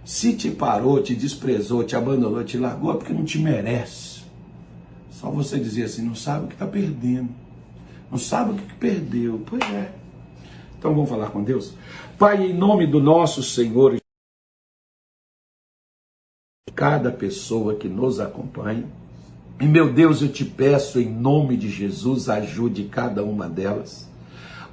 Se 0.04 0.34
te 0.34 0.50
parou, 0.50 1.02
te 1.02 1.14
desprezou, 1.14 1.84
te 1.84 1.96
abandonou, 1.96 2.42
te 2.44 2.56
largou, 2.58 2.92
é 2.92 2.96
porque 2.96 3.12
não 3.12 3.24
te 3.24 3.38
merece. 3.38 4.22
Só 5.10 5.30
você 5.30 5.58
dizer 5.58 5.84
assim, 5.84 6.02
não 6.02 6.14
sabe 6.14 6.44
o 6.44 6.48
que 6.48 6.54
está 6.54 6.66
perdendo. 6.66 7.30
Não 8.10 8.18
sabe 8.18 8.52
o 8.52 8.54
que 8.54 8.74
perdeu. 8.74 9.42
Pois 9.46 9.62
é. 9.62 9.92
Então 10.78 10.94
vamos 10.94 11.08
falar 11.08 11.30
com 11.30 11.42
Deus? 11.42 11.74
Pai, 12.18 12.46
em 12.46 12.54
nome 12.54 12.86
do 12.86 13.00
nosso 13.00 13.42
Senhor 13.42 13.96
cada 16.76 17.10
pessoa 17.10 17.74
que 17.74 17.88
nos 17.88 18.20
acompanha. 18.20 18.84
E 19.58 19.64
meu 19.64 19.90
Deus, 19.90 20.20
eu 20.20 20.28
te 20.28 20.44
peço 20.44 21.00
em 21.00 21.10
nome 21.10 21.56
de 21.56 21.70
Jesus, 21.70 22.28
ajude 22.28 22.84
cada 22.84 23.24
uma 23.24 23.48
delas. 23.48 24.06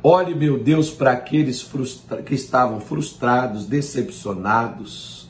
Olhe, 0.04 0.36
meu 0.36 0.62
Deus, 0.62 0.90
para 0.90 1.14
aqueles 1.14 1.66
que 2.26 2.36
estavam 2.36 2.82
frustrados, 2.82 3.66
decepcionados, 3.66 5.30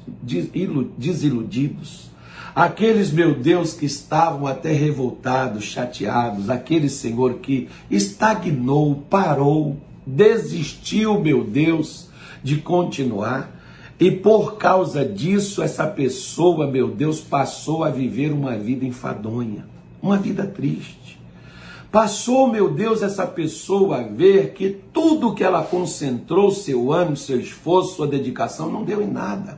desiludidos. 0.97 2.12
Aqueles, 2.55 3.12
meu 3.12 3.36
Deus, 3.36 3.75
que 3.75 3.86
estavam 3.86 4.47
até 4.47 4.71
revoltados, 4.71 5.65
chateados. 5.65 6.49
Aquele, 6.49 6.89
Senhor, 6.89 7.36
que 7.36 7.69
estagnou, 7.91 8.95
parou, 9.07 9.77
desistiu, 10.07 11.21
meu 11.21 11.43
Deus, 11.43 12.09
de 12.43 12.57
continuar. 12.57 13.52
E 14.03 14.11
por 14.11 14.57
causa 14.57 15.05
disso, 15.05 15.63
essa 15.63 15.87
pessoa, 15.87 16.67
meu 16.67 16.89
Deus, 16.89 17.21
passou 17.21 17.85
a 17.85 17.89
viver 17.89 18.33
uma 18.33 18.57
vida 18.57 18.83
enfadonha, 18.83 19.65
uma 20.01 20.17
vida 20.17 20.45
triste. 20.45 21.17
Passou, 21.89 22.51
meu 22.51 22.69
Deus, 22.69 23.01
essa 23.01 23.25
pessoa 23.25 23.99
a 23.99 24.03
ver 24.03 24.51
que 24.51 24.71
tudo 24.91 25.33
que 25.33 25.41
ela 25.41 25.63
concentrou, 25.63 26.51
seu 26.51 26.91
ânimo, 26.91 27.15
seu 27.15 27.39
esforço, 27.39 27.95
sua 27.95 28.05
dedicação, 28.05 28.69
não 28.69 28.83
deu 28.83 29.01
em 29.01 29.09
nada. 29.09 29.57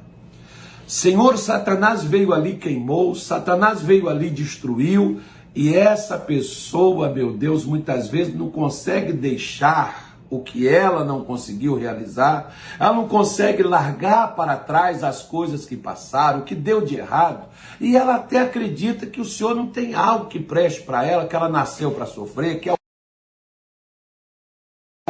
Senhor, 0.86 1.40
Satanás 1.40 2.04
veio 2.04 2.32
ali, 2.32 2.58
queimou, 2.58 3.16
Satanás 3.16 3.82
veio 3.82 4.08
ali, 4.08 4.30
destruiu, 4.30 5.22
e 5.56 5.74
essa 5.74 6.20
pessoa, 6.20 7.10
meu 7.10 7.34
Deus, 7.34 7.66
muitas 7.66 8.10
vezes 8.10 8.36
não 8.36 8.52
consegue 8.52 9.12
deixar 9.12 10.15
o 10.30 10.40
que 10.40 10.68
ela 10.68 11.04
não 11.04 11.24
conseguiu 11.24 11.78
realizar, 11.78 12.54
ela 12.80 12.94
não 12.94 13.08
consegue 13.08 13.64
largar 13.64 14.36
para 14.36 14.58
trás 14.58 15.04
as 15.04 15.22
coisas 15.22 15.66
que 15.66 15.76
passaram, 15.76 16.40
o 16.40 16.44
que 16.44 16.56
deu 16.56 16.82
de 16.82 16.96
errado, 16.96 17.48
e 17.80 17.96
ela 17.96 18.16
até 18.16 18.40
acredita 18.40 19.06
que 19.06 19.22
o 19.22 19.26
Senhor 19.26 19.56
não 19.56 19.68
tem 19.68 19.94
algo 19.94 20.26
que 20.26 20.40
preste 20.40 20.82
para 20.82 21.06
ela, 21.06 21.28
que 21.28 21.36
ela 21.36 21.50
nasceu 21.50 21.92
para 21.92 22.06
sofrer, 22.06 22.60
que 22.60 22.70
é 22.70 22.74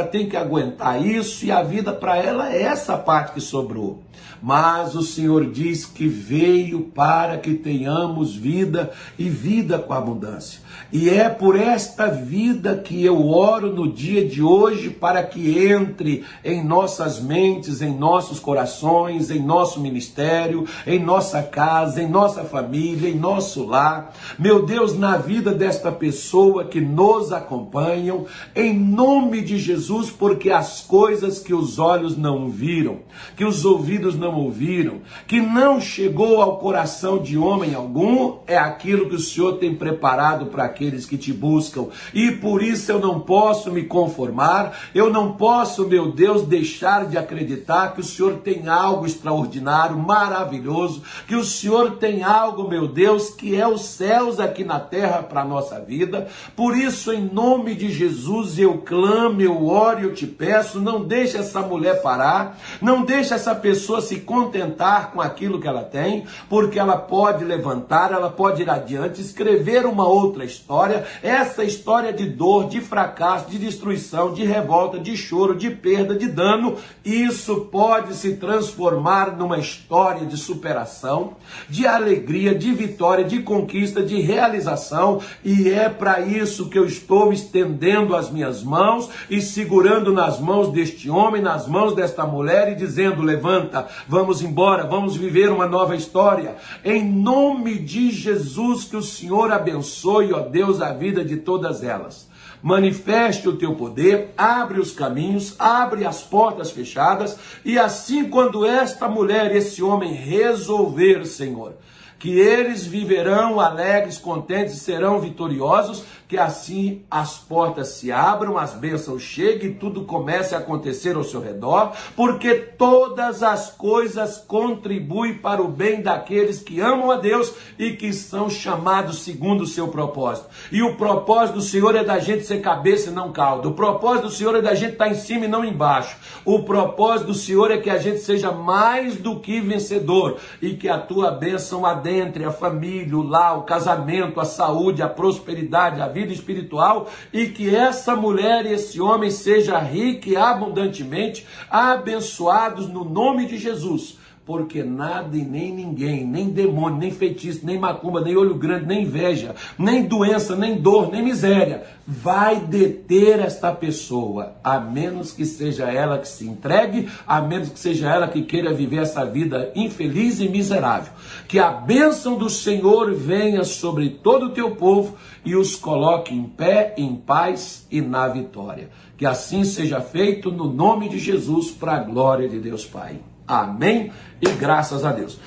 tem 0.04 0.28
que 0.28 0.36
aguentar 0.36 1.02
isso 1.02 1.46
e 1.46 1.52
a 1.54 1.64
vida 1.64 1.94
para 1.94 2.18
ela 2.18 2.52
é 2.52 2.64
essa 2.64 2.98
parte 2.98 3.32
que 3.32 3.40
sobrou. 3.40 4.04
Mas 4.42 4.94
o 4.94 5.02
Senhor 5.02 5.50
diz 5.50 5.86
que 5.86 6.06
veio 6.06 6.82
para 6.94 7.38
que 7.38 7.54
tenhamos 7.54 8.36
vida 8.36 8.92
e 9.18 9.30
vida 9.30 9.80
com 9.80 9.94
abundância. 9.94 10.60
E 10.92 11.10
é 11.10 11.30
por 11.30 11.58
esta 11.58 12.08
vida 12.08 12.76
que 12.76 13.06
eu 13.06 13.30
oro 13.30 13.74
no 13.74 13.90
dia 13.90 14.28
de 14.28 14.44
hoje 14.44 14.90
para 14.90 15.24
que 15.24 15.66
entre 15.66 16.26
em 16.44 16.62
nossas 16.62 17.22
mentes, 17.22 17.82
em 17.82 17.98
nossos 17.98 18.38
corações, 18.38 19.32
em 19.32 19.42
nosso 19.42 19.80
ministério, 19.80 20.68
em 20.86 21.00
nossa 21.00 21.42
casa, 21.42 22.02
em 22.02 22.10
nossa 22.10 22.44
família, 22.44 23.10
em 23.10 23.16
nosso 23.16 23.66
lar. 23.66 24.14
Meu 24.38 24.66
Deus, 24.66 24.98
na 24.98 25.16
vida 25.16 25.54
desta 25.54 25.90
pessoa 25.90 26.66
que 26.66 26.82
nos 26.82 27.32
acompanham, 27.32 28.26
em 28.54 28.78
nome 28.78 29.42
de 29.42 29.58
Jesus, 29.58 29.85
porque 30.10 30.50
as 30.50 30.82
coisas 30.82 31.40
que 31.40 31.54
os 31.54 31.80
olhos 31.80 32.18
não 32.18 32.50
viram, 32.50 33.00
que 33.36 33.46
os 33.46 33.66
ouvidos 33.66 34.18
não 34.18 34.36
ouviram, 34.36 35.02
que 35.28 35.40
não 35.40 35.80
chegou 35.80 36.42
ao 36.42 36.58
coração 36.58 37.22
de 37.22 37.38
homem 37.38 37.74
algum, 37.74 38.38
é 38.48 38.58
aquilo 38.58 39.10
que 39.10 39.16
o 39.16 39.20
Senhor 39.20 39.54
tem 39.54 39.76
preparado 39.76 40.48
para 40.48 40.64
aqueles 40.64 41.06
que 41.06 41.18
te 41.18 41.32
buscam. 41.32 41.88
E 42.14 42.32
por 42.32 42.62
isso 42.62 42.92
eu 42.92 43.00
não 43.00 43.20
posso 43.20 43.72
me 43.72 43.84
conformar, 43.84 44.78
eu 44.94 45.12
não 45.12 45.34
posso, 45.34 45.88
meu 45.88 46.12
Deus, 46.12 46.44
deixar 46.44 47.06
de 47.06 47.18
acreditar 47.18 47.94
que 47.94 48.02
o 48.02 48.04
Senhor 48.04 48.36
tem 48.38 48.68
algo 48.68 49.06
extraordinário, 49.06 49.98
maravilhoso, 49.98 51.02
que 51.28 51.36
o 51.36 51.44
Senhor 51.44 51.98
tem 51.98 52.24
algo, 52.24 52.68
meu 52.68 52.88
Deus, 52.88 53.30
que 53.30 53.56
é 53.56 53.68
os 53.68 53.82
céus 53.82 54.40
aqui 54.40 54.64
na 54.64 54.80
terra 54.80 55.24
para 55.24 55.42
a 55.42 55.46
nossa 55.46 55.80
vida. 55.80 56.28
Por 56.56 56.78
isso, 56.78 57.12
em 57.12 57.22
nome 57.22 57.76
de 57.76 57.92
Jesus, 57.92 58.58
eu 58.60 58.80
clamo, 58.80 59.42
eu 59.42 59.66
Agora 59.76 60.00
eu 60.00 60.14
te 60.14 60.26
peço, 60.26 60.80
não 60.80 61.04
deixe 61.04 61.36
essa 61.36 61.60
mulher 61.60 62.02
parar, 62.02 62.58
não 62.82 63.04
deixe 63.04 63.34
essa 63.34 63.54
pessoa 63.54 64.00
se 64.00 64.22
contentar 64.22 65.12
com 65.12 65.20
aquilo 65.20 65.60
que 65.60 65.68
ela 65.68 65.84
tem, 65.84 66.26
porque 66.48 66.80
ela 66.80 66.96
pode 66.96 67.44
levantar, 67.44 68.14
ela 68.14 68.30
pode 68.30 68.62
ir 68.62 68.70
adiante, 68.70 69.20
escrever 69.20 69.86
uma 69.86 70.08
outra 70.08 70.46
história, 70.46 71.06
essa 71.22 71.62
história 71.62 72.14
de 72.14 72.26
dor, 72.26 72.70
de 72.70 72.80
fracasso, 72.80 73.52
de 73.52 73.58
destruição, 73.58 74.34
de 74.34 74.46
revolta, 74.46 74.98
de 74.98 75.18
choro, 75.18 75.54
de 75.54 75.70
perda, 75.70 76.16
de 76.16 76.30
dano, 76.30 76.78
isso 77.04 77.66
pode 77.70 78.16
se 78.16 78.38
transformar 78.38 79.36
numa 79.36 79.58
história 79.58 80.26
de 80.26 80.38
superação, 80.38 81.36
de 81.68 81.86
alegria, 81.86 82.56
de 82.56 82.72
vitória, 82.72 83.26
de 83.26 83.42
conquista, 83.42 84.02
de 84.02 84.22
realização, 84.22 85.20
e 85.44 85.70
é 85.70 85.90
para 85.90 86.22
isso 86.22 86.70
que 86.70 86.80
eu 86.80 86.86
estou 86.86 87.34
estendendo 87.34 88.16
as 88.16 88.32
minhas 88.32 88.64
mãos 88.64 89.10
e 89.30 89.42
segurando 89.66 90.14
nas 90.14 90.40
mãos 90.40 90.72
deste 90.72 91.10
homem, 91.10 91.42
nas 91.42 91.68
mãos 91.68 91.96
desta 91.96 92.24
mulher 92.24 92.72
e 92.72 92.76
dizendo: 92.76 93.24
levanta, 93.24 93.88
vamos 94.08 94.44
embora, 94.44 94.86
vamos 94.86 95.16
viver 95.16 95.50
uma 95.50 95.66
nova 95.66 95.96
história. 95.96 96.56
Em 96.84 97.04
nome 97.04 97.80
de 97.80 98.12
Jesus, 98.12 98.84
que 98.84 98.96
o 98.96 99.02
Senhor 99.02 99.52
abençoe, 99.52 100.32
ó 100.32 100.42
Deus, 100.42 100.82
a 100.82 100.94
vida 100.94 101.26
de 101.26 101.38
todas 101.38 101.84
elas 101.84 102.34
manifeste 102.62 103.48
o 103.48 103.58
teu 103.58 103.76
poder, 103.76 104.34
abre 104.36 104.80
os 104.80 104.92
caminhos, 104.92 105.56
abre 105.60 106.04
as 106.04 106.24
portas 106.24 106.72
fechadas, 106.72 107.38
e 107.64 107.78
assim, 107.78 108.28
quando 108.28 108.66
esta 108.66 109.08
mulher 109.08 109.56
esse 109.56 109.84
homem 109.84 110.14
resolver, 110.14 111.28
Senhor, 111.28 111.74
que 112.18 112.40
eles 112.40 112.84
viverão 112.84 113.60
alegres, 113.60 114.18
contentes 114.18 114.74
e 114.74 114.80
serão 114.80 115.20
vitoriosos, 115.20 116.06
que 116.28 116.38
assim 116.38 117.04
as 117.10 117.38
portas 117.38 117.90
se 117.90 118.12
abram, 118.12 118.58
as 118.58 118.74
bênçãos 118.74 119.22
cheguem, 119.22 119.74
tudo 119.74 120.06
comece 120.06 120.56
a 120.56 120.58
acontecer 120.58 121.16
ao 121.16 121.24
seu 121.24 121.40
redor, 121.40 121.94
porque 122.16 122.56
todas 122.56 123.44
as 123.44 123.70
coisas 123.72 124.38
contribuem 124.38 125.36
para 125.36 125.62
o 125.62 125.68
bem 125.68 126.02
daqueles 126.02 126.60
que 126.60 126.80
amam 126.80 127.12
a 127.12 127.18
Deus 127.18 127.54
e 127.78 127.92
que 127.92 128.12
são 128.14 128.50
chamados 128.50 129.20
segundo 129.20 129.62
o 129.62 129.68
seu 129.68 129.88
propósito. 129.90 130.48
E 130.72 130.82
o 130.82 130.96
propósito 130.96 131.56
do 131.56 131.62
Senhor 131.62 131.96
é 131.96 132.04
da 132.04 132.20
gente 132.20 132.46
ser 132.46 132.62
cabeça 132.62 133.10
e 133.10 133.14
não 133.14 133.32
caldo. 133.32 133.70
O 133.70 133.74
propósito 133.74 134.28
do 134.28 134.34
Senhor 134.34 134.56
é 134.56 134.62
da 134.62 134.74
gente 134.74 134.94
estar 134.94 135.08
em 135.08 135.16
cima 135.16 135.46
e 135.46 135.50
não 135.50 135.64
embaixo. 135.64 136.18
O 136.44 136.64
propósito 136.64 137.28
do 137.28 137.34
Senhor 137.34 137.72
é 137.72 137.78
que 137.78 137.90
a 137.90 137.98
gente 137.98 138.20
seja 138.20 138.52
mais 138.52 139.18
do 139.18 139.40
que 139.40 139.60
vencedor 139.60 140.38
e 140.62 140.74
que 140.74 140.90
a 140.90 141.00
tua 141.00 141.32
bênção 141.32 141.86
adentre 141.86 142.44
a 142.44 142.52
família, 142.52 143.18
o 143.18 143.24
lar, 143.24 143.58
o 143.60 143.64
casamento, 143.64 144.40
a 144.40 144.46
saúde, 144.46 145.02
a 145.02 145.10
prosperidade, 145.10 146.02
a 146.02 146.08
vida 146.26 146.34
espiritual 146.34 147.10
e 147.32 147.48
que 147.48 147.74
essa 147.74 148.16
mulher 148.16 148.66
e 148.66 148.74
esse 148.74 149.00
homem 149.00 149.30
seja 149.30 149.78
rico 149.78 150.30
e 150.30 150.36
abundantemente 150.36 151.46
abençoados 151.70 152.88
no 152.88 153.06
nome 153.06 153.46
de 153.46 153.58
Jesus 153.58 154.18
porque 154.46 154.84
nada 154.84 155.36
e 155.36 155.42
nem 155.42 155.74
ninguém, 155.74 156.24
nem 156.24 156.50
demônio, 156.50 157.00
nem 157.00 157.10
feitiço, 157.10 157.66
nem 157.66 157.80
macumba, 157.80 158.22
nem 158.22 158.38
olho 158.38 158.54
grande, 158.54 158.86
nem 158.86 159.02
inveja, 159.02 159.56
nem 159.78 160.04
doença, 160.04 160.56
nem 160.56 160.80
dor, 160.80 161.12
nem 161.12 161.24
miséria, 161.24 161.84
vai 162.06 162.60
deter 162.60 163.40
esta 163.40 163.72
pessoa, 163.72 164.56
a 164.64 164.80
menos 164.80 165.32
que 165.32 165.46
seja 165.46 165.86
ela 165.86 166.20
que 166.20 166.28
se 166.28 166.48
entregue, 166.48 167.10
a 167.26 167.42
menos 167.42 167.70
que 167.70 167.80
seja 167.80 168.08
ela 168.08 168.28
que 168.28 168.44
queira 168.44 168.72
viver 168.72 169.02
essa 169.02 169.26
vida 169.26 169.72
infeliz 169.76 170.40
e 170.40 170.48
miserável. 170.48 171.12
Que 171.48 171.58
a 171.58 171.72
bênção 171.72 172.38
do 172.38 172.50
Senhor 172.50 173.16
venha 173.16 173.64
sobre 173.64 174.10
todo 174.10 174.46
o 174.46 174.52
teu 174.52 174.76
povo 174.76 175.18
e 175.44 175.56
os 175.56 175.76
coloque 175.76 176.36
em 176.36 176.44
pé, 176.44 176.94
em 176.98 177.16
paz 177.16 177.88
e 177.90 178.00
na 178.00 178.28
vitória. 178.28 178.92
Que 179.18 179.26
assim 179.26 179.64
seja 179.64 180.02
feito 180.02 180.52
no 180.52 180.72
nome 180.72 181.10
de 181.10 181.18
Jesus, 181.18 181.72
para 181.72 181.96
a 181.96 182.04
glória 182.04 182.48
de 182.48 182.60
Deus 182.60 182.86
Pai. 182.86 183.20
Amém 183.48 184.12
e 184.42 184.50
graças 184.52 185.06
a 185.06 185.12
Deus. 185.12 185.40